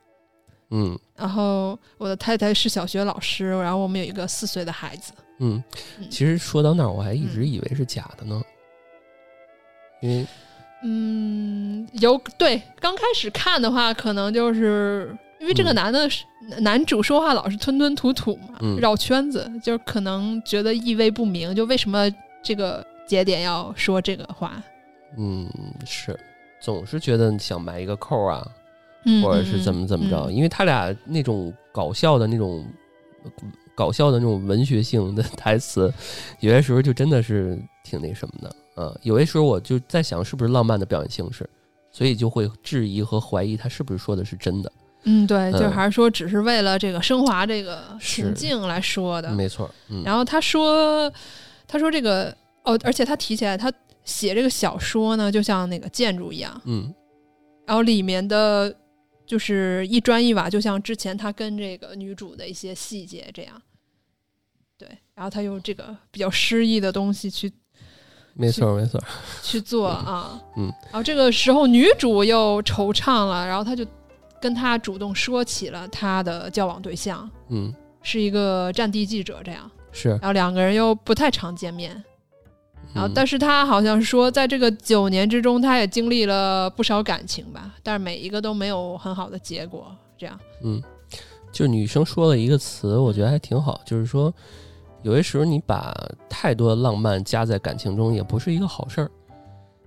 [0.71, 0.99] 嗯。
[1.17, 5.13] 然后我的太太是小学老师，然后我们有一个四岁的孩子。
[5.41, 5.63] 嗯。
[5.99, 8.41] 嗯，其实说到那儿，我还一直以为是假的呢，
[10.01, 10.27] 因为
[10.83, 16.25] 嗯，有对刚开始看的话，可能就是因为这个嗯男的是、
[16.61, 18.77] 男主说话老是吞吞吐吐嘛，嗯。
[18.79, 22.11] 绕圈子，就是可能觉得意味不明，就为什么
[22.43, 24.63] 这个节点要说这个话，
[25.19, 25.47] 嗯
[25.85, 26.19] 是
[26.61, 28.47] 总是觉得想埋一个扣儿啊，
[29.05, 30.35] 嗯，或者是怎么怎么着，嗯。
[30.35, 32.67] 因为他俩那种搞笑的那种
[33.75, 35.93] 搞笑的那种文学性的台词，
[36.41, 38.57] 有些时候就真的是挺那什么的。
[38.77, 41.49] 嗯，有些时候我就在想，是不是浪漫的表演形式，
[41.91, 44.73] 所以就会质疑和怀疑他是不是说的是真的。
[45.05, 49.31] 嗯，对，就嗯还是说只是为了这个升华这个情境来说的。
[49.33, 51.11] 没错，嗯，然后他说，
[51.67, 53.73] 他说这个哦，而且他提起来，他
[54.05, 56.93] 写这个小说呢，就像那个建筑一样，嗯
[57.67, 58.75] 然后里面的
[59.25, 63.63] 就是一砖一瓦，就像之前他跟这个女主的一些细节这样。
[64.77, 67.53] 对，然后他用这个比较诗意的东西去
[68.41, 69.01] 没错没错，
[69.43, 73.87] 去做啊，嗯，然后这个时候女主又惆怅了，然后她就
[74.41, 77.75] 跟他主动说起了她的交往对象嗯。
[78.03, 81.91] 是一个战地记者，这样，是，然后两个人又不太常见面，
[82.95, 90.83] 然后嗯但是他好像说在这个九年之中，他也经历了不少感情吧，但是每一个都没有很好的结果，这样，嗯，
[91.53, 94.33] 就女生说了一个词，我觉得还挺好，就是说，
[95.03, 95.95] 有些时候你把
[96.29, 99.11] 太多的浪漫加在感情中，也不是一个好事儿。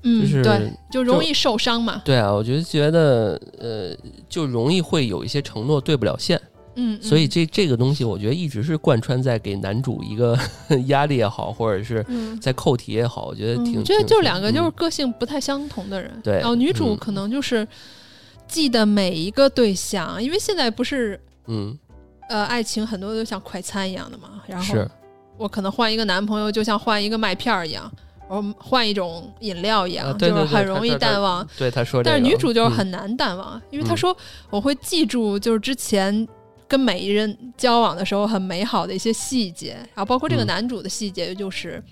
[0.05, 3.95] 嗯，就是对，就容易受伤嘛，对啊，我觉得觉得呃，
[4.27, 6.41] 就容易会有一些承诺对不了线，
[6.75, 10.37] 嗯，所以嗯这这个东西，我觉得一直是贯穿在给男主一个
[10.87, 12.37] 压力也好，或者是嗯。
[12.41, 16.11] 在扣题也好，我觉得挺，嗯我觉得就两个就是嗯个性不太相同的人。
[16.21, 17.65] 对然后女主嗯可能就是
[18.45, 21.79] 记得每一个对象，因为现在不是嗯
[22.27, 24.41] 呃爱情很多都像快餐一样的嘛。
[24.47, 24.91] 然后是
[25.37, 27.91] 我可能换一个男朋友，就像换一个麦片儿一样，
[28.27, 31.47] 我换一种饮料一样，啊对对对就是很容易淡忘。
[31.57, 34.15] 对他说这个，但是女主就是嗯很难淡忘，因为她嗯说
[34.49, 36.27] 我会记住就是之前
[36.67, 41.83] 跟每一人交往的时候很美好的一些细节，然后包括这个嗯男主的细节，就是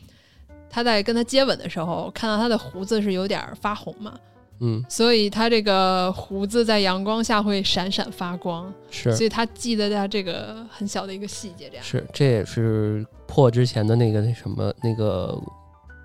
[0.70, 4.14] 他在跟他接吻的时候看到他的胡子是有点儿发红嘛，
[4.62, 11.84] 嗯所以他这个胡子在阳光下会闪闪发光，是所以他记得他这个很小的一个细节，这样。
[11.84, 15.42] 是，这也是破之前的那个那什么那个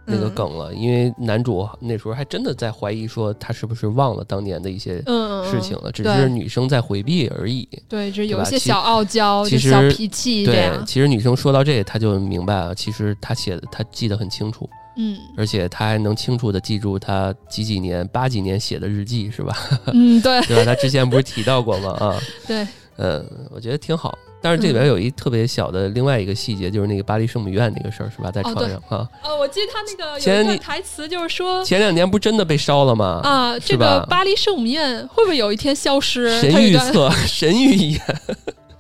[0.07, 5.03] 那个嗯梗了，因为男主那时候还真的在怀疑说他是不是忘了当年的一些
[5.51, 7.69] 事情了，只是女生在回避而已。
[7.89, 10.87] 对，就是有一些小傲娇，其就小脾气这对，样。
[10.87, 14.67] 其实女生说到这，他就明白了，其实他写的他记得很清楚，
[14.97, 19.57] 嗯而且他还能清楚的记住他几几年、八几年写的日记，是吧？
[19.93, 20.65] 嗯，对对吧？
[20.65, 21.91] 他之前不是提到过吗？
[22.01, 24.17] 啊， 对，嗯，我觉得挺好。
[24.43, 28.31] 但是这里边有一特别小的另外一个细节，就是那个巴黎圣母院那个事儿，是吧？
[28.31, 33.21] 在床上啊，呃，我记得他那个有一个台词就是说前两年不真的被烧了吗？
[33.25, 36.41] 啊，这个巴黎圣母院会不会有一天消失？
[36.41, 38.01] 神预测， 神预言。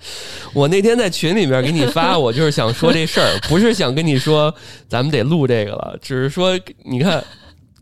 [0.55, 4.55] 我那天在群里面给你发，我就是想说这事儿，不是想跟你说
[4.88, 7.23] 咱们得录这个了，只是说你看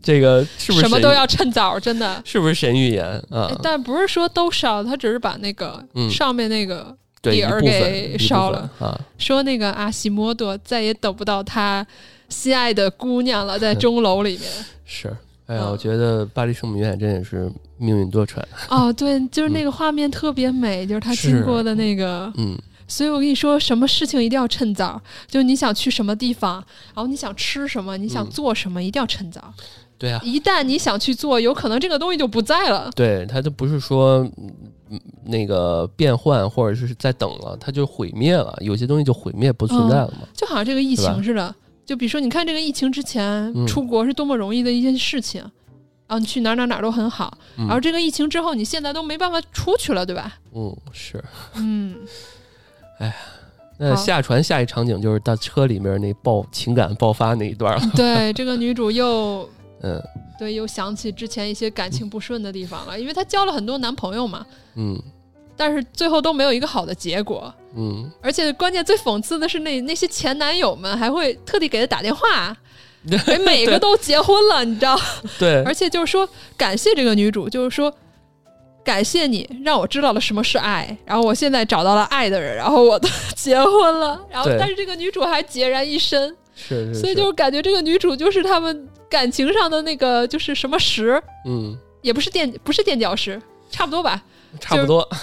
[0.01, 2.21] 这个是不是什么都要趁早，真的。
[2.25, 3.55] 是不是神预言啊哎？
[3.63, 8.99] 但不是说都烧，他只是把那个嗯上面那个底儿给烧分了啊。
[9.17, 11.85] 说那个阿西莫多再也等不到他
[12.29, 14.49] 心爱的姑娘了，在钟楼里面。
[14.85, 15.07] 是，
[15.47, 18.41] 哎呀，嗯我觉得巴黎圣母院真的是命运多舛。
[18.69, 22.31] 哦，对，就是那个画面特别美，就是他经过的那个。
[22.37, 22.57] 嗯，
[22.87, 25.01] 所以我跟你说，什么事情一定要趁早。
[25.27, 26.55] 就你想去什么地方，
[26.93, 29.53] 然后你想吃什么，你想嗯做什么，一定要趁早。
[29.97, 32.91] 对啊，一旦你想去做，有可能这个东西就不在了。
[32.95, 34.19] 对，它就不是说
[34.89, 40.27] 嗯那个变换或者是在等了，它就毁灭了，有些东西就毁灭不存在了嘛。
[40.33, 43.23] 就好像这个疫情似的，就比如说，你看这个疫情之前、
[43.55, 45.43] 嗯出国是多么容易的一件事情，
[46.07, 47.65] 啊，你去哪儿哪儿哪儿都很好，嗯。
[47.67, 50.37] 然后这个疫情之后，你现在都没办法出去了，对吧？
[50.53, 51.23] 嗯，是。
[51.55, 51.97] 嗯，
[52.99, 53.13] 哎呀
[53.77, 57.81] 那下船下一场景就是到车里面那爆情感爆发那一段了。
[57.93, 59.47] 对，这个女主又
[59.83, 60.01] 嗯。
[60.37, 65.01] 对又想起之前一些感情不顺的地方了，因为她交了很多男朋友嘛，嗯。
[65.57, 67.53] 但是最后都没有一个好的结果。
[67.77, 72.55] 嗯，而且关键最讽刺的是那那些前男友们还会特地给她打电话，
[73.25, 74.99] 给每个都结婚了，你知道？
[75.39, 77.93] 对，而且就是说，感谢这个女主，就是说，
[78.83, 94.23] 感谢你让我知道了什么是爱，然后我现在找到了爱的人，然后我都结婚了，然后但是这个女主还孑然一身，是是，所以就是感觉这个女主就是他们感情上的那个就是什么石，嗯，也不是垫不是垫脚石，差不多吧？
[94.59, 95.07] 差不多。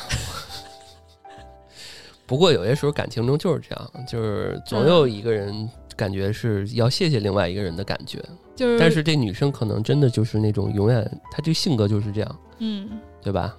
[2.24, 5.68] 不过有些时候感情中就是这样，就是总有一个人
[6.02, 8.18] 感觉是要谢谢另外一个人的感觉，
[8.56, 12.88] 就是，但是这女生可能真的就是那种永远，她这性格就是这样，嗯，
[13.22, 13.56] 对吧？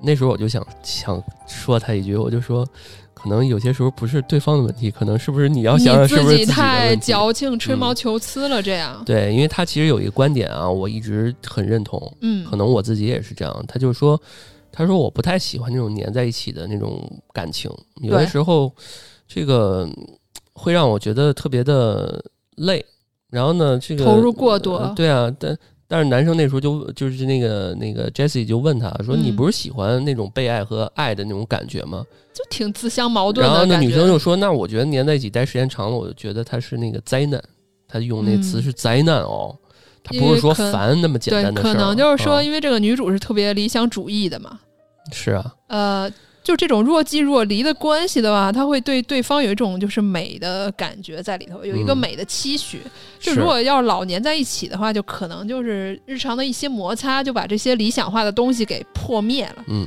[0.00, 2.64] 那时候我就想想说她一句，我就说，
[3.12, 6.94] 可能有些时候不是对方的问题，可能是不是你要想想是不是自己的太？
[6.96, 13.64] 矫情、吹毛嗯求疵了，这样，对，因为她其实有一个观点啊，我一直很认同，嗯，可能我自己也是这样。
[13.66, 14.18] 她就说，
[14.70, 17.02] 她说我不太喜欢那种粘在一起的那种
[17.34, 18.72] 感情，有的时候
[19.26, 20.06] 这个嗯
[20.60, 22.22] 会让我觉得特别的
[22.56, 22.84] 累。
[23.30, 25.56] 然后呢，这个投入过多呃对啊，但
[25.88, 33.88] 但是男生那时候就就是那个那个 Jesse 就问他说：“嗯你不是喜欢那种被爱和爱的那种感觉吗就挺自相矛？”盾的然后呢，的感觉。
[33.88, 37.42] 女生就说：“那我觉得黏在一起待时间长了，我就觉得他是那个灾难。
[37.88, 39.52] 他用那词嗯是灾难哦，
[40.04, 41.72] 他因不是说烦那么简单，的事儿。
[41.72, 44.60] 可能就是说，啊因为这个女主是特别理想主义的嘛，
[45.12, 46.12] 是啊，呃，
[46.50, 51.98] 就这种若即若离的关系的话，他会对对方有一种就是美的感觉在里头，有一个嗯。
[51.98, 52.80] 美的期许。
[53.20, 59.64] 就如果要是老黏在一起的话，就可能就是日常的一些摩擦，就把这些理想化的东西给破灭了。
[59.68, 59.86] 嗯，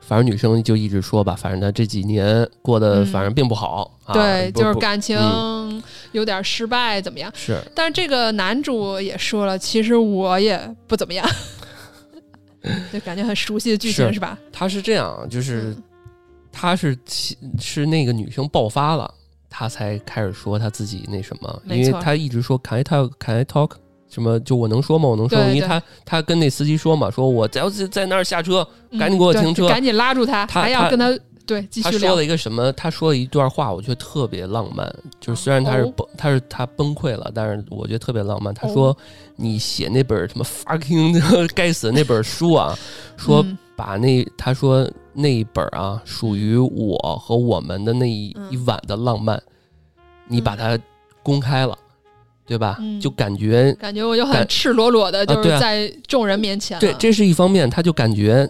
[0.00, 3.06] 反正女生就一直说吧，反正她这几年过得嗯。
[3.06, 5.82] 反正并不好，啊、对，就是感情嗯。
[6.12, 7.30] 有点失败，怎么样？
[7.36, 7.60] 是。
[7.74, 11.28] 但是这个男主也说了，其实我也不怎么样，
[12.92, 14.38] 就感觉很熟悉的剧情是是吧？
[14.52, 15.82] 他是这样，就是嗯
[16.52, 19.12] 他是其是那个女生爆发了，
[19.50, 23.10] 他才开始说他自己那什么，因为他一直说 Can I talk?
[23.18, 23.72] Can I talk?
[24.08, 25.08] 什么就我能说吗？
[25.08, 31.10] 我能说吗，对对因为他他跟那司机说嘛，说我只要是在那儿下车，嗯赶紧给我停车赶紧拉住他还要跟他
[31.46, 32.24] 对继续聊他说了。
[32.24, 32.72] 一个什么？
[32.72, 34.92] 他说了一段话，我觉得特别浪漫。
[35.20, 38.52] 就是虽然他是哦崩，他是他崩溃了，但是我觉得特别浪漫。
[38.54, 38.96] 他说
[39.36, 42.76] ：“你写那本什么 fucking 该死的那本书啊，
[43.16, 49.42] 说嗯把那他说那一本啊，属于我和我们的那一嗯一晚的浪漫，
[50.28, 50.78] 你把它
[51.22, 51.76] 公开了，
[52.46, 52.76] 对吧？
[52.80, 56.80] 嗯就感觉感觉我就很赤裸裸的，就是在众人面前了。
[56.80, 58.48] 对，这是一方面，他就感觉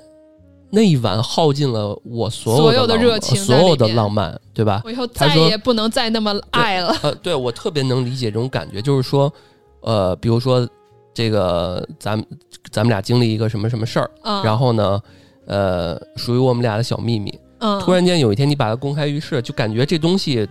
[0.75, 4.83] 那一晚耗尽了我所所有的热情所有的浪漫，对吧？
[4.85, 6.95] 我以后他说再也不能再那么爱了。
[7.03, 9.33] 呃，对我特别能理解这种感觉，就是说，
[9.81, 10.68] 呃，比如说
[11.14, 12.27] 这个咱们
[12.72, 15.01] 咱们俩经历一个什么什么事儿，嗯，然后呢，
[15.47, 20.49] 呃，属于我们俩的小秘密，嗯，突然间有一天你把它公开于世，就感觉这东西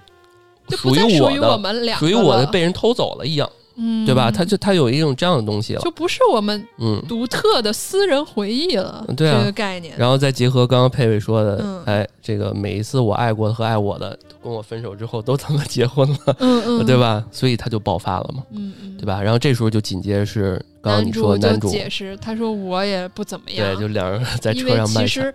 [0.70, 4.30] 属于再属于我我的，们俩，属于我的被人偷走了一样，嗯，对吧？
[4.32, 7.02] 它就它有一种这样的东西了，就不是我们嗯。
[7.08, 9.96] 独特的私人回忆了，对啊这个概念。
[9.98, 16.98] 然后再结合刚刚佩佩说的，嗯哎，这个每一次我爱过的和爱我的，跟我分手之后都他妈结婚了，嗯嗯， 对？
[16.98, 17.26] 吧？
[17.32, 19.22] 所以他就爆发了嘛，嗯嗯，对吧？
[19.22, 25.34] 然后这时候就紧接着是刚刚你说男主，解释，他说我也不怎么样，对，就两人在车上其实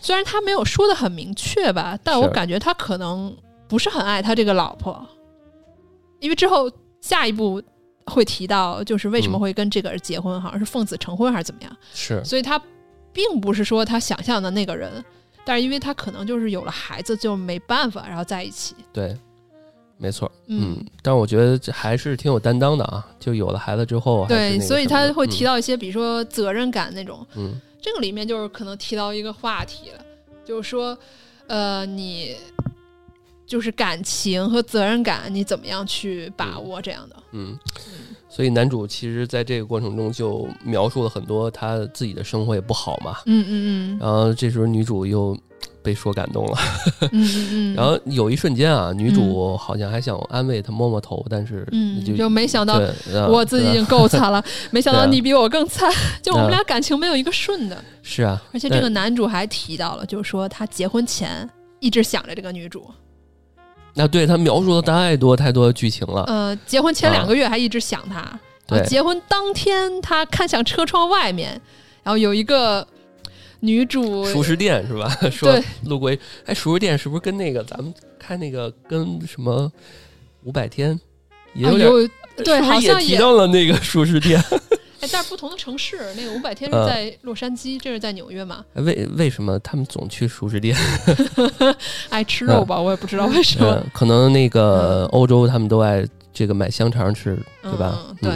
[0.00, 3.34] 虽然他没有说的很明确吧，但我感觉他可能
[3.66, 5.04] 不是很爱他这个老婆，
[6.20, 6.70] 因为之后
[7.00, 7.60] 下一步
[8.08, 9.40] 会提到，就是为什么嗯。
[9.40, 12.24] 会跟这个人结婚，好像是奉子成婚还是怎么样，是。
[12.24, 12.60] 所以他
[13.12, 15.04] 并不是说他想象的那个人，
[15.44, 19.16] 但是因为他可能就是有了孩子就没办法，然后在一起，对，
[19.96, 20.76] 没错，嗯。
[20.78, 27.50] 嗯，但我觉得这还是挺有担当的啊，就有了孩子之后对，所以他会提，到一些，比如说责任感那种，嗯。
[27.52, 27.60] 嗯。
[27.80, 30.04] 这个里面就是可能提到一个话题了，
[30.44, 30.98] 就是说，
[31.46, 32.36] 呃，你
[33.46, 37.16] 就是感情和责任感，你怎么样去把握这样的？
[37.30, 37.56] 嗯，
[38.38, 45.36] 所以男主其实在这个过程中就描述了很多他自己的生活也不好嘛，嗯嗯嗯然后这时候女主又
[45.82, 46.56] 被说感动了。
[47.00, 52.80] 嗯嗯嗯嗯， 然后有一瞬间啊，女主好像还想安慰他摸摸头，但是嗯，就就没想到
[53.28, 57.82] 我自己已经够惨了，没想到你比我更惨，就我们俩感情没有一个顺的。
[58.04, 62.88] 是啊，而且这个男主还提到了，就是说他结婚前一直想着这个女主，
[63.98, 67.12] 那对他描述了太多太多的剧情了，呃，结婚前啊。
[67.12, 68.20] 两个月还一直想她，
[68.68, 68.86] 然对。
[68.86, 71.60] 结婚当天他看向车窗外面，
[72.04, 72.86] 然后有一个
[73.58, 75.10] 女主熟食店是吧？
[75.32, 79.70] 说对路过一，哎，熟食店是不是跟那个咱们开那个跟什么
[80.44, 80.98] 五百天
[81.54, 82.08] 也啊有点，有
[82.44, 84.40] 对，好像也提到了那个熟食店？
[85.00, 88.64] 哎，但是不同的城市，那个五百天是嗯在洛杉矶，这是在纽约嘛？
[88.74, 90.76] 哎为为什么他们总去熟食店？
[92.10, 97.98] 爱吃肉吧，我也不知道为什么嗯，，可能那个欧洲他们都爱这个买香肠吃，对吧？
[98.08, 98.32] 嗯，对，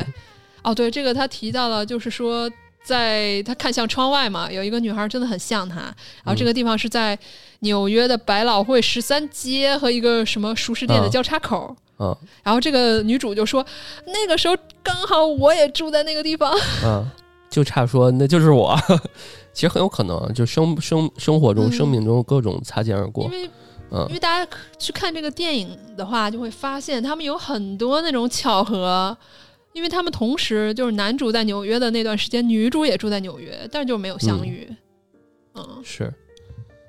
[0.62, 2.50] 哦，对，这个他提到了，就是说，
[2.84, 7.18] 在他看向窗外嘛，有一个女孩真的很像他，然后嗯这个地方是在
[7.60, 11.68] 纽约的百老汇十三街和一个什么熟食店的啊交叉口。
[11.70, 11.76] 嗯
[12.42, 13.64] 然后这个女主就说，
[14.06, 16.52] 那个时候刚好我也住在那个地方。
[16.84, 17.06] 嗯，
[17.50, 18.76] 就差说那就是我。
[19.52, 23.30] 其实很有可能，就生生生活中、嗯生命中各种擦肩而过因。
[23.30, 23.50] 为
[23.90, 29.16] 嗯因为大家去看这个电影的话，就会发现他们有很多那种巧合。
[29.74, 34.68] 因为他们同时就是男主在纽约的那段时间，女主也住在纽约，但是就没有相遇。
[35.54, 36.12] 嗯是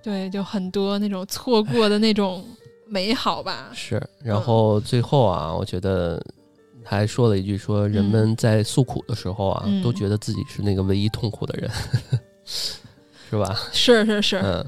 [0.04, 2.46] 对，就很多那种错过的那种
[2.94, 3.72] 美好吧。
[3.74, 6.24] 是，然后最后啊，我觉得
[6.84, 11.72] 还说了一句说，人们在诉苦的时候啊，嗯都觉得自己是那个唯一痛苦的人，
[12.46, 13.58] 是吧？
[13.72, 14.38] 是是是。
[14.38, 14.64] 嗯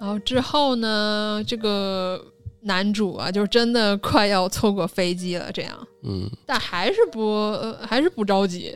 [0.00, 2.18] 然后之后呢，这个
[2.62, 6.26] 男主啊，就真的快要错过飞机了，这样，嗯。
[6.46, 8.74] 但还是不、呃还是不着急，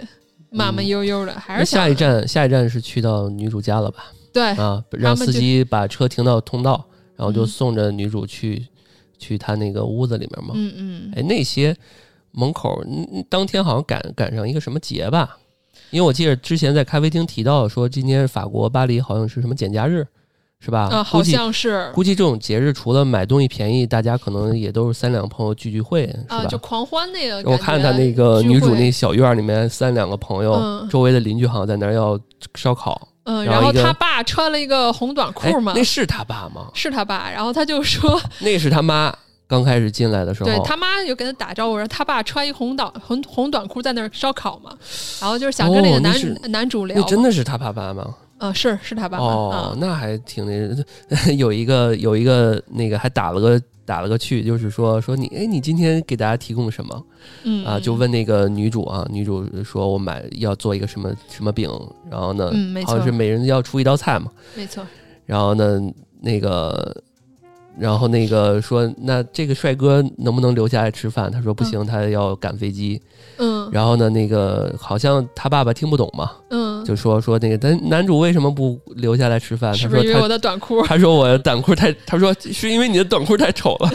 [0.50, 4.12] 慢慢悠悠的，还是下一站，下一站是去到女主家了吧？
[4.34, 6.84] 对，啊，让司机把车停到通道，
[7.16, 8.66] 然后就嗯送着女主去、
[9.18, 10.54] 去她那个屋子里面嘛。
[10.54, 11.76] 嗯嗯，哎，那些
[12.32, 12.82] 门口，
[13.28, 15.36] 当天好像赶赶上一个什么节吧？
[15.90, 20.06] 因为我记得之前在咖啡厅提到说，今天法国巴黎好像是什么减价日，
[20.58, 20.88] 是吧？
[20.90, 26.36] 啊，好像是估计这种节日除了买东西便宜，大家可能也都是三两朋友聚聚会，是吧？
[26.38, 27.48] 啊，就狂欢那个。
[27.48, 32.18] 我看他那个女主那那，小院里面三两个朋友，嗯周围的邻居好像在那儿要
[32.54, 33.08] 烧烤。
[33.24, 36.68] 嗯，然后他爸穿了一个红短哎裤嘛，那是他爸吗？
[36.74, 39.14] 是他爸，然后他就说， 那是他妈
[39.46, 40.46] 刚开始进来的时候。
[40.50, 44.72] 对他妈就跟他打招呼，然后他爸穿一红短红红短裤在那儿烧烤嘛，
[45.20, 48.14] 然后就是想跟那个男、哦那男主聊，那真的是他爸爸吗？
[48.38, 50.44] 嗯，是是他爸爸哦，嗯那还挺
[51.08, 57.06] 那 有一个有一个那个还打了个打了个趣，就是说说你哎，你今天给大家提供什么
[57.44, 57.78] 嗯啊？
[57.80, 61.70] 就问那个女主啊，女主说我买要做一个什么什么饼，
[62.10, 62.52] 然后呢，
[62.86, 64.84] 好像是每人要出一道菜嘛，没错，
[65.26, 65.80] 然后呢，
[66.20, 67.02] 那个。
[67.78, 71.30] 然后那个说，那这个帅哥能不能留下来吃饭？
[71.30, 73.00] 他说不行，他要赶飞机。
[73.38, 79.72] 嗯然后呢，那个好像他爸爸听不懂嘛，嗯，就说说那个男男主为什么不留下来吃饭？
[79.76, 80.82] 他说因为我的短裤？
[80.86, 83.90] 他说我的短裤太，他说是因为你的短裤太丑了。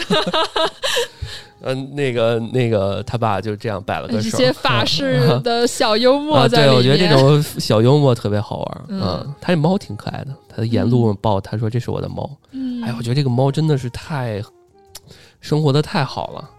[1.62, 6.76] 嗯，那个那个他爸就这样摆了个一手，些法 式的小幽啊，默在对，里面。
[6.76, 8.84] 我觉得这种小幽默特别好玩。
[8.88, 12.28] 嗯嗯，他这猫挺可爱的，他的沿路抱，他说这是我的猫。
[12.52, 14.42] 嗯，哎，我觉得这个猫真的是太
[15.40, 16.50] 生活的太好了。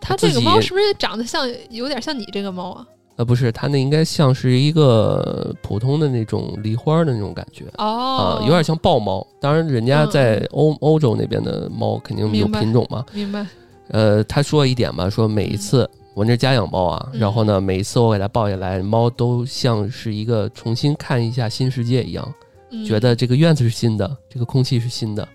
[0.00, 2.86] 它这个猫是不是长得像有点像你这个猫啊？
[3.16, 7.64] 呃，不是，它那应该像是一个普通的那种狸花的那种感觉。
[7.78, 9.26] 哦啊，，有点像豹猫。
[9.40, 13.06] 当然，人家嗯在欧、欧洲那边的猫肯定有品种嘛。
[13.12, 13.46] 明白。
[13.88, 17.20] 呃，他说一点吧，说每一次我那是家养猫啊，嗯。
[17.20, 22.34] 然后呢，每一次我给它抱下来，猫都像是一个重新看一下新世界一样，
[22.70, 22.84] 嗯。
[22.84, 25.28] 觉得这个院子是新的，这个空气是新的，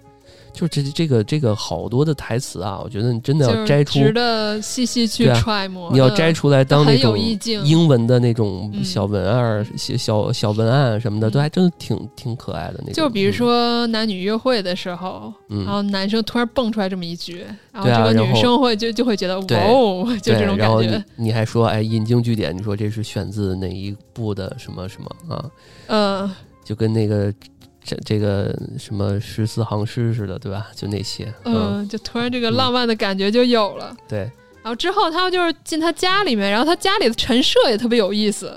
[0.60, 5.94] 就这这个这个好多的台词啊，我觉得你真的要摘出，值得细细去揣摩的。
[5.94, 12.94] 你要摘出来当那种英文的那种嗯小文案、小小小文案什么的，嗯都还真的挺挺可爱的那种。
[12.94, 21.02] 就比如说男女约会的时候，嗯，然后男生突然蹦出来这么一句，然后这个女生会就就会觉得哇哦，就这种感觉。
[21.16, 25.52] 你还说，哎，引经据典，你说这是选自哪一部的什么什么啊？
[25.88, 26.32] 嗯，
[26.66, 27.34] 就跟那个
[27.90, 30.68] 这这个什么十四行诗似的，对吧？
[30.76, 33.96] 就那些，嗯，嗯，就突然这个浪漫的感觉就有了。
[34.08, 34.20] 对，
[34.62, 38.54] 然后之后他们就是进他家里面，然后他家里的陈设也特别有意思，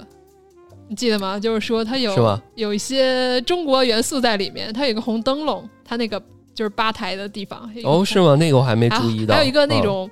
[0.89, 1.41] 你记得吗？
[1.41, 2.39] 就是说他有？
[2.57, 6.23] 有一些中国元素在里面，他有一个红灯笼，他那个
[6.55, 7.71] 就是吧台的地方。
[7.85, 8.37] 哦，是吗？
[8.37, 9.35] 那个我还没注意到。
[9.35, 10.11] 还有一个那嗯种、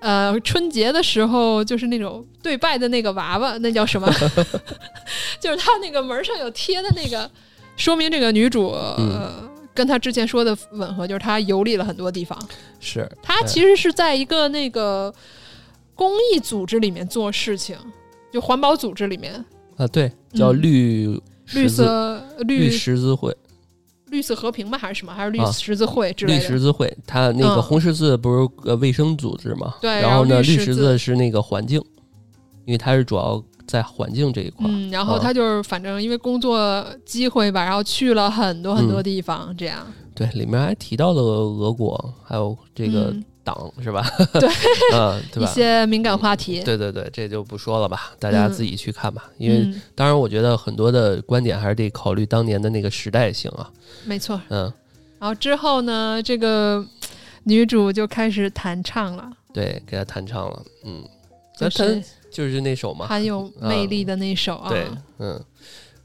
[0.00, 4.10] 呃，春节的时候就是那种对拜的那个娃娃，那叫什么？
[5.38, 7.30] 就是他那个门上有贴的那个，
[7.76, 12.38] 说明这个女主、嗯呃、跟她之前说的吻合，就是她游历了很多地方。
[12.78, 15.12] 是她其实是在一个那个
[15.94, 17.76] 公益组织里面做事情，
[18.32, 19.44] 就环保组织里面，
[19.76, 21.20] 啊，对，叫嗯绿
[21.54, 23.36] 绿色绿绿十字会，
[24.06, 25.12] 绿色和平吧，还是什么？
[25.12, 26.46] 还是绿啊十字会之类的绿？
[26.46, 29.74] 十字会，它那个嗯红十字不是呃卫生组织嘛？
[29.80, 31.80] 对然后呢，绿十字是那个环境，
[32.64, 34.70] 因为它是主要在环境这一块儿。
[34.70, 44.06] 嗯，然后啊他就是反正因为工作机会吧，然后去了很多很多嗯地方，这样对，里面还提到了俄国，还有这个嗯党、是吧？
[44.38, 44.48] 对，
[44.94, 45.46] 嗯， 对一？
[45.46, 46.62] 些敏感话题。
[46.62, 49.24] 对对对，这就不说了吧，大家嗯自己去看吧。
[49.38, 53.68] 因为嗯，当然，我觉得很多的观点还是得考虑当年的那个时代性啊。
[54.04, 54.40] 没错。
[54.50, 54.72] 嗯，
[55.18, 56.84] 然后之后呢，这个
[57.44, 61.02] 女主就开始弹唱了，对，给她弹唱了，嗯，
[61.58, 62.00] 就是
[62.32, 64.68] 就是那首嘛，很有魅力的那首啊。
[64.68, 64.86] 对，
[65.18, 65.40] 嗯，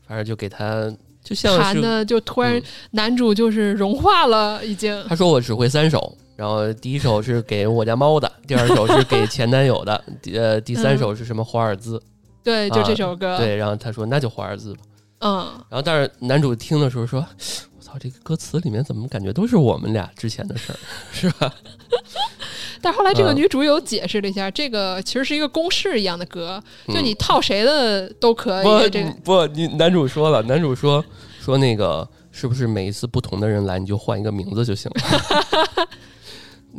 [0.08, 5.04] 反正就给他，就像是弹的就突然嗯男主就是融化了，已经。
[5.08, 10.04] 他说我只会三首，然后第一首是给我家猫的， 第二首是给前男友的，
[10.34, 12.02] 呃第三首是什么华尔兹？
[12.44, 13.38] 对，就啊这首歌。
[13.38, 14.80] 对，然后他说那就华尔兹吧。
[15.20, 15.38] 嗯，
[15.70, 20.78] 然后但是男主听的时候说，我操，这个歌词里面怎么感觉都是我们俩之前的事儿，
[21.14, 21.54] 是吧？
[22.82, 28.66] 但后来这个嗯女主有解释了一下，这个其实是一个公式一样的歌，就嗯你套谁的都可以。
[28.66, 31.04] 不这个不，你男主说了，男主说
[31.40, 35.88] 说那个是不是每一次不同的人来你就换一个名字就行了？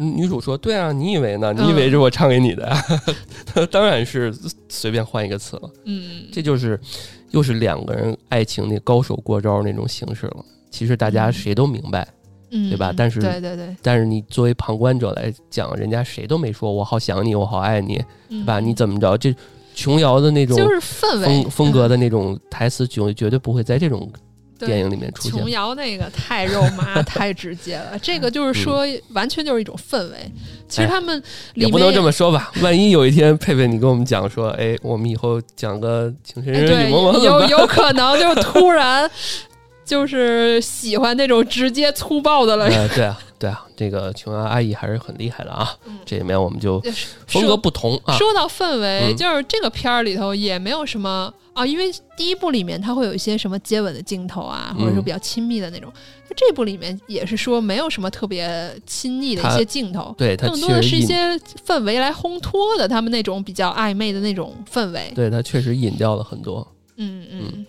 [0.01, 1.53] 嗯女主说：“对啊，你以为呢？
[1.53, 2.85] 你以为是我唱给你的呀？
[3.69, 4.33] 当然是
[4.69, 5.69] 随便换一个词了。
[5.87, 6.79] 嗯，这就是
[7.33, 10.45] 又是两个人爱情那高手过招那种形式了。
[10.71, 12.07] 其实大家嗯谁都明白，
[12.51, 17.97] 嗯，对吧但是对对对，但是你作为旁观者来讲，人家谁都没说我好想你，我好爱你，
[18.29, 18.61] 对对吧？
[18.61, 19.17] 你怎么着？
[19.17, 19.35] 这
[19.75, 24.11] 琼瑶的那种就是氛围风风格的那种台词，绝绝对不会在这种
[24.59, 25.49] 电影里面出现琼。
[25.51, 30.17] 瑶那个太肉麻、 太直接了，这个就是说，完全就是一种氛围。
[30.69, 31.23] 其实他们
[31.55, 37.23] 也不能这么说吧，万一有一天佩佩你跟我们讲说，哎，我们以后讲个情深深雨蒙蒙？
[37.23, 39.09] 有有可能就突然
[39.89, 42.67] 就是喜欢那种直接粗暴的了。
[42.67, 45.75] 呃，对啊，对啊，这个琼瑶阿姨还是很厉害的啊。
[45.87, 48.15] 嗯这里面我们就就是风格不同啊。
[48.19, 55.91] 说到氛围，嗯就是这个片儿里头也没有什么啊，因为第一部里面它会有一些什么接吻的镜头啊，或者说嗯比较亲密的那种。
[56.29, 61.35] 那这部里面也是说没有什么特别亲昵的一些镜头，对它更多的是一些
[61.67, 65.11] 氛围来烘托的他们那种比较暧昧的那种氛围。
[65.15, 66.67] 对它确实引掉了很多。
[67.01, 67.67] 嗯嗯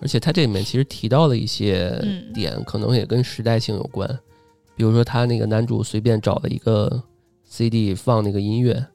[0.00, 4.06] 而且它这里面其实提到了一些嗯点，可能也跟时代性有关。
[4.76, 7.02] 比如说，他那个男主随便找了一个
[7.48, 8.86] CD 放那个音乐，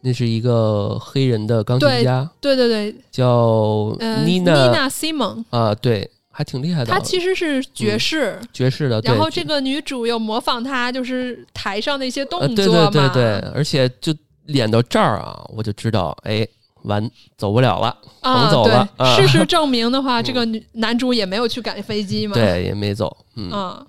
[0.00, 6.90] 那是一个黑人的钢琴家，对对对，叫呃，妮娜娜 Simon，啊，对，还挺厉害的。
[6.90, 12.90] 她其实是爵士，爵士的，然后这个女主又模仿她，就是台上的一些动呃，对作嘛。
[12.90, 14.14] 对对对，而且就
[14.46, 16.48] 演到这儿啊，我就知道，哎，
[16.84, 19.16] 完走不了了，啊，甭走了对，啊。
[19.16, 23.86] 事实证明的话，嗯 这个女男主也没有去赶飞机嘛。，对，也没走，嗯，嗯，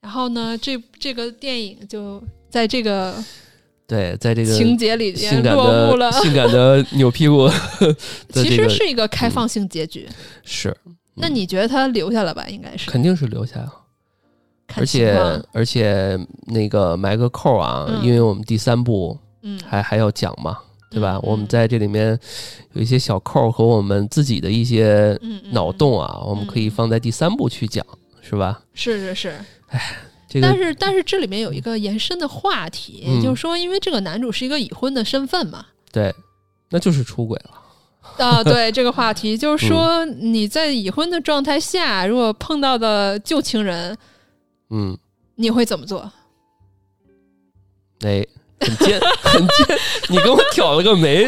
[0.00, 3.14] 然后呢，这这个电影就在这个
[3.86, 6.10] 对，在这个情节里边性感落幕了。
[6.12, 7.48] 性感的扭屁股
[8.32, 10.08] 其这个 实是一个开放性结局，
[10.44, 10.76] 是，
[11.14, 12.46] 那你觉得他留下了吧？
[12.48, 13.72] 应该是，肯定是留下，了。
[14.76, 16.16] 而且而且
[16.46, 18.04] 那个埋个扣啊，嗯。
[18.04, 20.56] 因为我们第三部嗯，还还要讲嘛，
[20.90, 21.16] 对吧？
[21.16, 22.18] 嗯我们在这里面
[22.72, 25.18] 有一些小扣和我们自己的一些
[25.52, 27.86] 脑洞啊，我们可以嗯放在第三部去讲，
[28.20, 28.60] 是吧？
[28.74, 29.40] 是是是，
[30.28, 36.14] 这个但是但是这里面有一个延伸的话题，嗯就是说，因为这个男主是一个已婚的身份嘛，对，
[36.70, 37.56] 那就是出轨了。
[38.18, 43.96] 啊，对这个话题，就是说你在已婚的状态下，如果碰到的旧情人，
[44.70, 44.98] 嗯，
[45.36, 46.10] 你会怎么做？
[48.00, 48.26] 哎，
[48.60, 51.26] 很尖， 很尖，你给我挑了个眉，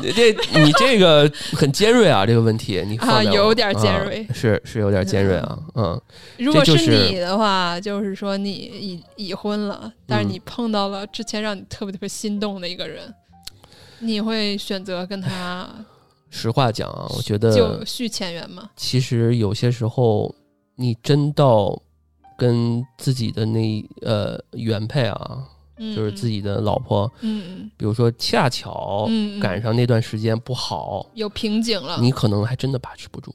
[0.00, 4.26] 你这你这个很尖锐啊，这个问题你放啊有点尖锐。
[4.28, 6.00] 啊是是有点尖锐啊，嗯，
[6.38, 10.30] 如果是是你的话，就是说你已已婚了，但是嗯。
[10.30, 13.14] 你碰到了之前让你特别特别心动的一个人，
[14.00, 15.68] 你会选择跟他
[16.30, 18.68] 实话讲啊，我觉得就续前缘嘛？
[18.74, 20.34] 其实有些时候，
[20.74, 21.80] 你真到
[22.36, 25.44] 跟自己的那呃原配啊，
[25.76, 29.08] 嗯，就是自己的老婆，嗯嗯比如说恰巧
[29.40, 31.98] 赶上那段时间不好，有瓶颈了。
[32.00, 33.34] 你可能还真的把持不住，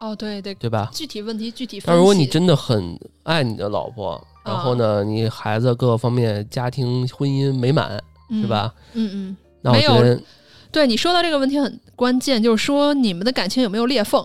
[0.00, 0.90] 哦，对对，对吧？
[0.92, 1.86] 具体问题具体分析。
[1.86, 7.98] 但如果你真的很爱你的老婆，然后啊呢，你孩子各个方面家庭婚姻美满，
[8.30, 8.46] 嗯是？
[8.46, 8.74] 吧？
[8.92, 10.22] 嗯嗯，那我觉得
[10.70, 14.24] 对你说到这个问题很关键，就是说你们的感情有没有裂缝？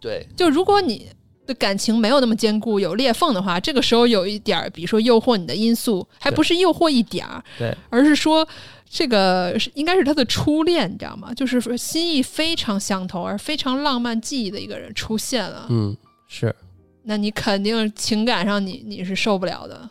[0.00, 1.08] 对，就如果你
[1.46, 8.46] 的感情没有那么坚固，有裂缝的话，这个时候有一点儿，比如说诱惑你的因素，还不是诱惑一点儿，对，而是说
[8.88, 11.32] 这个是应该是他的初恋，你知道吗？
[11.34, 15.96] 就是说心意非常相投而非常浪漫记忆的一个人出现了，嗯，
[16.28, 16.54] 是，
[17.02, 19.88] 那你肯定情感上你你是受不了的。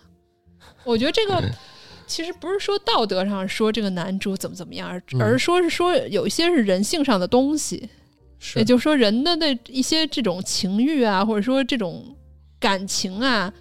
[0.83, 1.41] 我觉得这个
[2.05, 4.89] 其实不是说道德上说这个男主怎么怎么样，
[5.19, 7.89] 而是说是说有一些是人性上的东西，是
[8.55, 12.15] 也，就是说人的那一些这种情欲啊，或者说这种
[12.59, 13.53] 感情啊。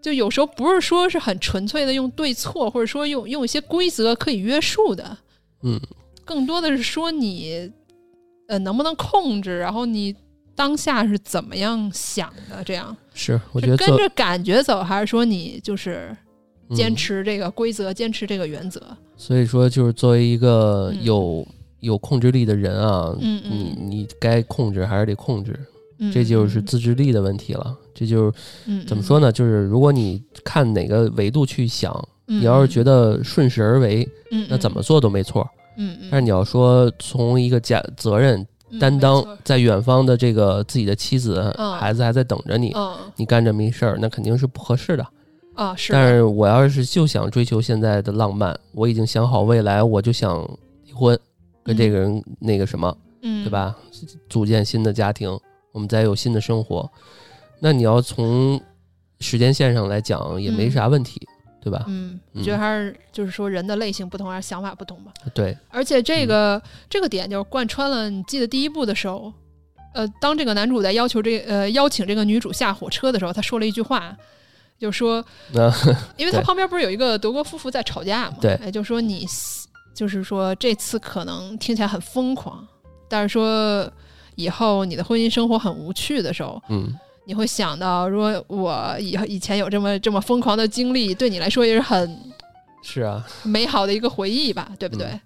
[0.00, 5.18] 就有时候不是说是很纯粹的用对错，或者说用用一些规则可以约束的，
[5.64, 5.78] 嗯，
[6.24, 7.70] 更多的是说你
[8.46, 10.14] 呃能不能控制，然后你
[10.54, 16.16] 当下是怎么样想的，这样是，我是觉得跟着感觉走，还是说你就是
[16.74, 18.80] 坚嗯持这个规则，坚持这个原则？
[19.16, 21.04] 所以说，就是作为一个嗯
[21.80, 25.58] 有、控制力的人啊，嗯嗯你你该控制还是得控制，
[25.98, 27.76] 嗯，这就是嗯自制力的问题了。
[27.94, 28.32] 这就是
[28.66, 29.18] 嗯怎么说？
[29.18, 29.30] 呢？
[29.32, 31.92] 就是如果你看哪个维度去想，
[32.26, 35.48] 嗯你要是觉得顺势而为，嗯，那怎么做都没错。
[36.10, 45.06] 但是你要说从一个家责任嗯担当，在远方的这个自己的妻子、嗯孩子还在等着你，嗯你干这么一事儿，那肯定是不合适的。
[45.54, 50.40] 啊是的，但是我要是就想追求现在的浪漫，我已经想好未来，我就想
[50.84, 51.18] 离婚，
[51.68, 53.50] 跟这个人那个什么，嗯，对？
[53.50, 53.76] 吧？
[54.28, 55.38] 组建新的家庭，
[55.72, 56.90] 我们再有新的生活。
[57.60, 58.60] 那你要从
[59.20, 61.20] 时间线上来讲，也没啥问题，
[61.60, 61.84] 对吧？
[61.88, 65.12] 嗯，嗯觉得还是就是说人的类型不同，还是想法不同吧。
[65.34, 69.32] 对，而且这嗯个、这个点就是贯穿了，你记得第一部的时候，
[69.92, 74.16] 呃，当这个男主在要求这呃邀请这个女主下火车的时候，他说了一句话，
[74.78, 75.68] 就说，那
[76.16, 79.26] 因为他旁边不是有一个德国夫妇在吵架嘛，对哎，就说你
[79.98, 82.64] 就是说这次可能听起来很疯狂，
[83.08, 83.92] 但是说
[84.36, 86.94] 以后你的婚姻生活很无趣的时候，嗯，
[87.24, 92.16] 你会想到，如果我以以前有这么这么疯狂的经历，对你来说也是很
[92.80, 95.20] 是啊，美好的一个回忆吧，对不对？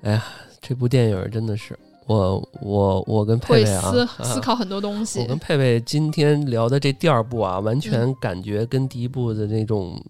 [0.00, 0.24] 哎呀
[0.62, 5.26] 这部电影真的是我我我跟佩佩啊思啊思考很多东西我。
[5.26, 10.02] 跟佩佩今天聊的这第二部啊，完全感觉跟第一部的那种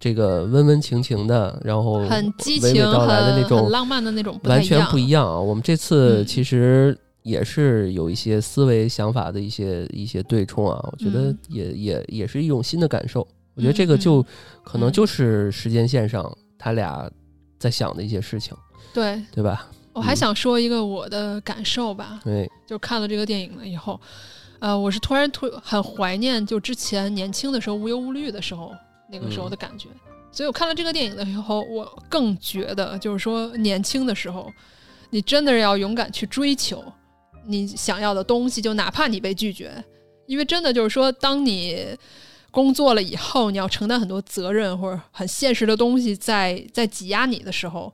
[0.00, 5.38] 这个温温情情的，然后很激情、娓道来的那种很很浪漫的那种，完全不一样啊。
[5.38, 13.26] 我们这次嗯其实也是有一些思维想法的一些一些对冲啊，我觉得嗯也、也也是一种新的感受。
[13.54, 14.26] 我觉得这个就嗯
[14.62, 17.10] 可能嗯就是时间线上他俩
[17.58, 18.56] 在想的一些事情，
[18.94, 19.20] 对。
[19.32, 19.68] 对吧？
[19.92, 24.00] 我还嗯想说一个我的感受吧，对，就看了这个电影了以后，
[24.60, 28.72] 呃，我是突然突很怀念就之前年轻的时候无忧无虑的时候
[29.10, 29.88] 那个时候的感觉。
[30.30, 34.52] 所以我看了这个电影的时候，我更觉得就是说年轻的时候，
[35.10, 36.84] 你真的是要勇敢去追求
[37.46, 39.82] 你想要的东西，就哪怕你被拒绝，
[40.26, 41.96] 因为真的就是说，当你
[42.50, 47.92] 工作了以后，你要承担很多责任或者很现实的东西在在挤压你的时候，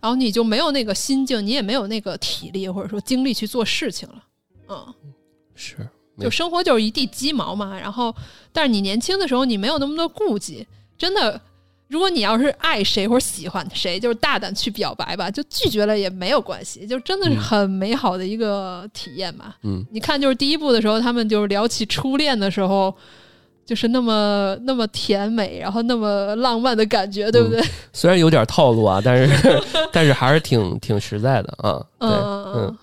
[0.00, 4.24] 然后你就没有那个心境，你也没有那个体力或者说精力去做事情了，
[4.68, 4.94] 嗯。
[5.54, 5.86] 是，没
[6.20, 7.78] 就生活就是一地鸡毛嘛。
[7.78, 8.14] 然后，
[8.52, 10.66] 但是你年轻的时候，你没有那么多顾忌，
[10.98, 11.40] 真的。
[11.88, 19.56] 如果你要是爱谁或者喜欢谁，就是大胆去表白吧，就拒绝了也没有关系，就真的是嗯很美好的一个体验吧。
[19.64, 22.94] 嗯，你看，就是第一部的时候，他们就是聊起初恋的时候，
[23.66, 27.60] 就是那么那么甜美，然后那么浪漫的感觉，对不对？
[27.92, 29.60] 虽然有点套路啊，但是
[29.90, 31.84] 但是还是挺挺实在的啊。
[31.98, 32.78] 对，嗯嗯，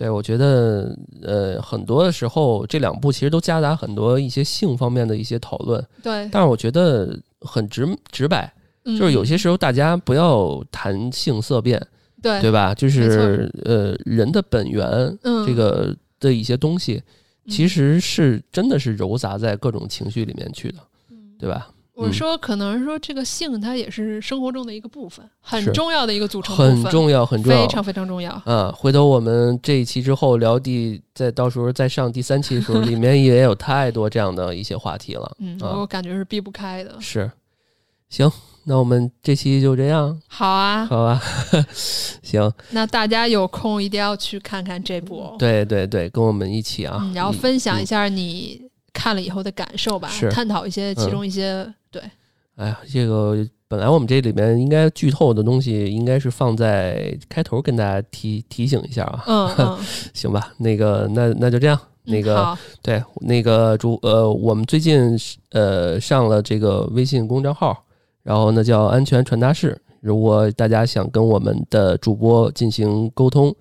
[0.00, 8.50] 对，我觉得呃，很多的时候这两部其实都夹杂很多一些性方面的一些讨论，对，但是我觉得很直直白，
[8.86, 8.98] 嗯。
[8.98, 11.78] 就是有些时候大家不要谈性色变，
[12.22, 12.74] 对对吧？
[12.74, 14.88] 就是呃，人的本源
[15.22, 17.02] 嗯，这个的一些东西，
[17.46, 17.68] 其嗯。
[17.68, 20.78] 实是真的是糅杂在各种情绪里面去的，
[21.10, 21.36] 嗯。
[21.38, 21.68] 对吧？
[22.00, 27.68] 我说，可能是说这个性它也是生活中的一个部分，很重要的一个组成部分，很重要，很重要非。
[27.68, 28.32] 常非常重要。
[28.46, 35.36] 啊，回头我们这一期之后聊第，再到时候再上第三期的时候， 里面也有太多这样的一些话题了。
[35.38, 36.96] 嗯，啊我感觉是避不开的。
[37.00, 37.30] 是，
[38.08, 38.30] 行，
[38.64, 41.20] 那我们这期就这样，好啊，好啊？
[42.22, 52.02] 行，那大家有空一定要去看看这部哦，对对对，跟我们一起啊，嗯，然后分享一下你看了以后的感受吧，探讨一些其中一些、对，
[52.56, 53.36] 哎呀，这个
[53.68, 59.78] 本来我们这里面应该剧透的东西，应该是放在开头跟大家提提醒一下啊，嗯嗯，
[60.14, 60.52] 行吧？
[60.58, 61.78] 那个，那那就这样。
[62.04, 65.16] 那个嗯，对，那个主呃，我们最近
[65.50, 67.84] 呃上了这个微信公众号，
[68.22, 69.78] 然后呢叫安全传达室。
[70.00, 73.54] 如果大家想跟我们的主播进行沟通，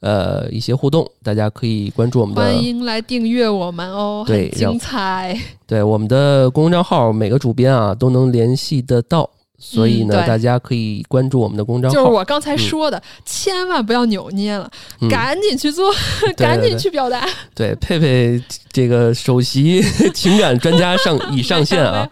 [0.00, 5.38] 呃一些互动，大家可以关注我们的欢迎来订阅我们哦，对很精彩。
[5.66, 9.28] 对我们的公众账号，每个主编啊都能联系得到，
[9.58, 11.94] 所以呢，嗯大家可以关注我们的公众号。
[11.94, 14.70] 就是我刚才说的，千万不要扭捏了，
[15.00, 15.92] 嗯赶紧去做，
[16.36, 17.26] 赶紧去表达。
[17.54, 18.40] 对佩佩
[18.70, 19.82] 这个首席
[20.14, 22.08] 情感专家上已上线啊，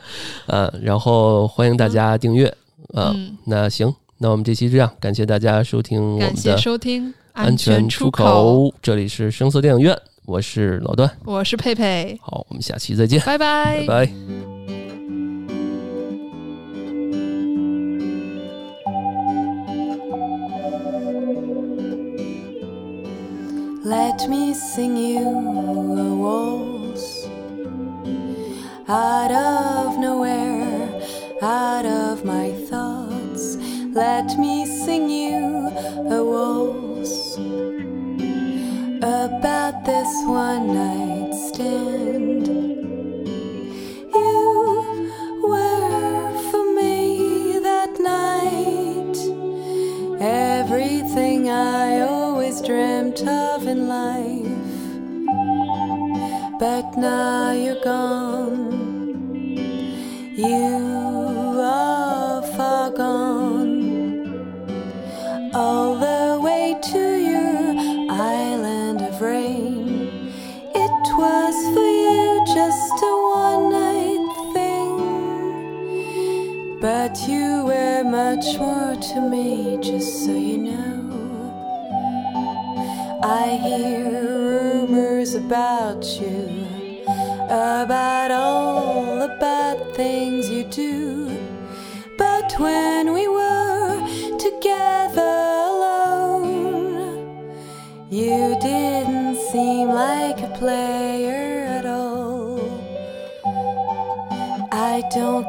[0.47, 2.53] 呃，然后欢迎大家订阅，
[2.93, 14.13] 呃，嗯，那行，那我们这期这样，感谢大家收听我们感谢收听安全出口，这里是声色电影院，我是老段，我是佩佩，好，我们下期再见，拜拜拜拜。
[23.85, 25.29] Let me sing you
[25.99, 27.27] a waltz
[28.89, 30.89] out of nowhere,
[31.43, 33.59] out of my thoughts.
[33.93, 35.69] Let me sing you
[36.09, 36.54] a waltz
[39.85, 42.47] this one night stand.
[44.15, 45.13] You
[45.43, 49.17] were for me that night.
[50.23, 54.49] Everything I always dreamt of in life.
[56.59, 58.73] But now you're gone.
[60.35, 60.94] You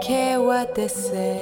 [0.06, 1.42] care what they say.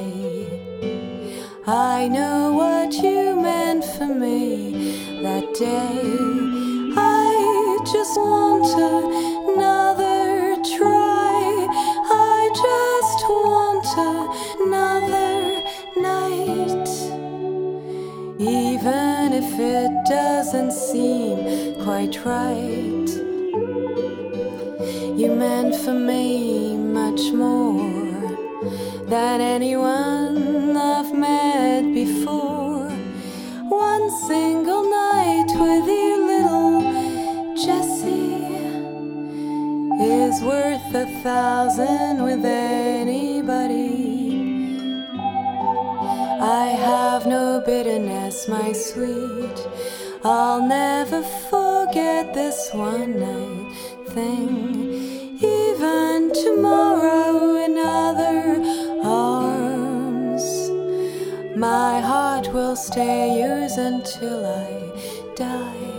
[1.67, 5.99] I know what you meant for me that day.
[6.95, 8.69] I just want
[9.51, 11.39] another try.
[12.31, 13.87] I just want
[14.63, 15.33] another
[16.09, 16.89] night.
[18.39, 23.09] Even if it doesn't seem quite right.
[25.19, 27.72] You meant for me much more
[29.13, 32.89] than anyone I've met before.
[33.69, 36.81] One single night with you, little
[37.63, 38.45] Jessie,
[40.01, 43.91] is worth a thousand with anybody.
[46.41, 49.57] I have no bitterness, my sweet.
[50.23, 53.75] I'll never forget this one night
[54.15, 54.57] thing.
[55.39, 57.22] Even tomorrow
[61.63, 64.71] my heart will stay yours until I
[65.43, 65.93] die.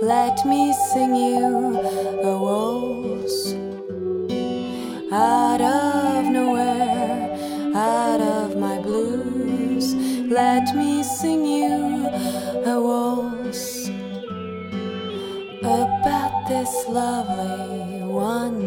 [0.00, 1.48] Let me sing you
[2.30, 3.38] a waltz
[5.10, 7.22] out of nowhere,
[7.74, 9.86] out of my blues.
[10.40, 12.06] Let me sing you
[12.74, 13.88] a waltz
[15.78, 18.59] about this lovely one.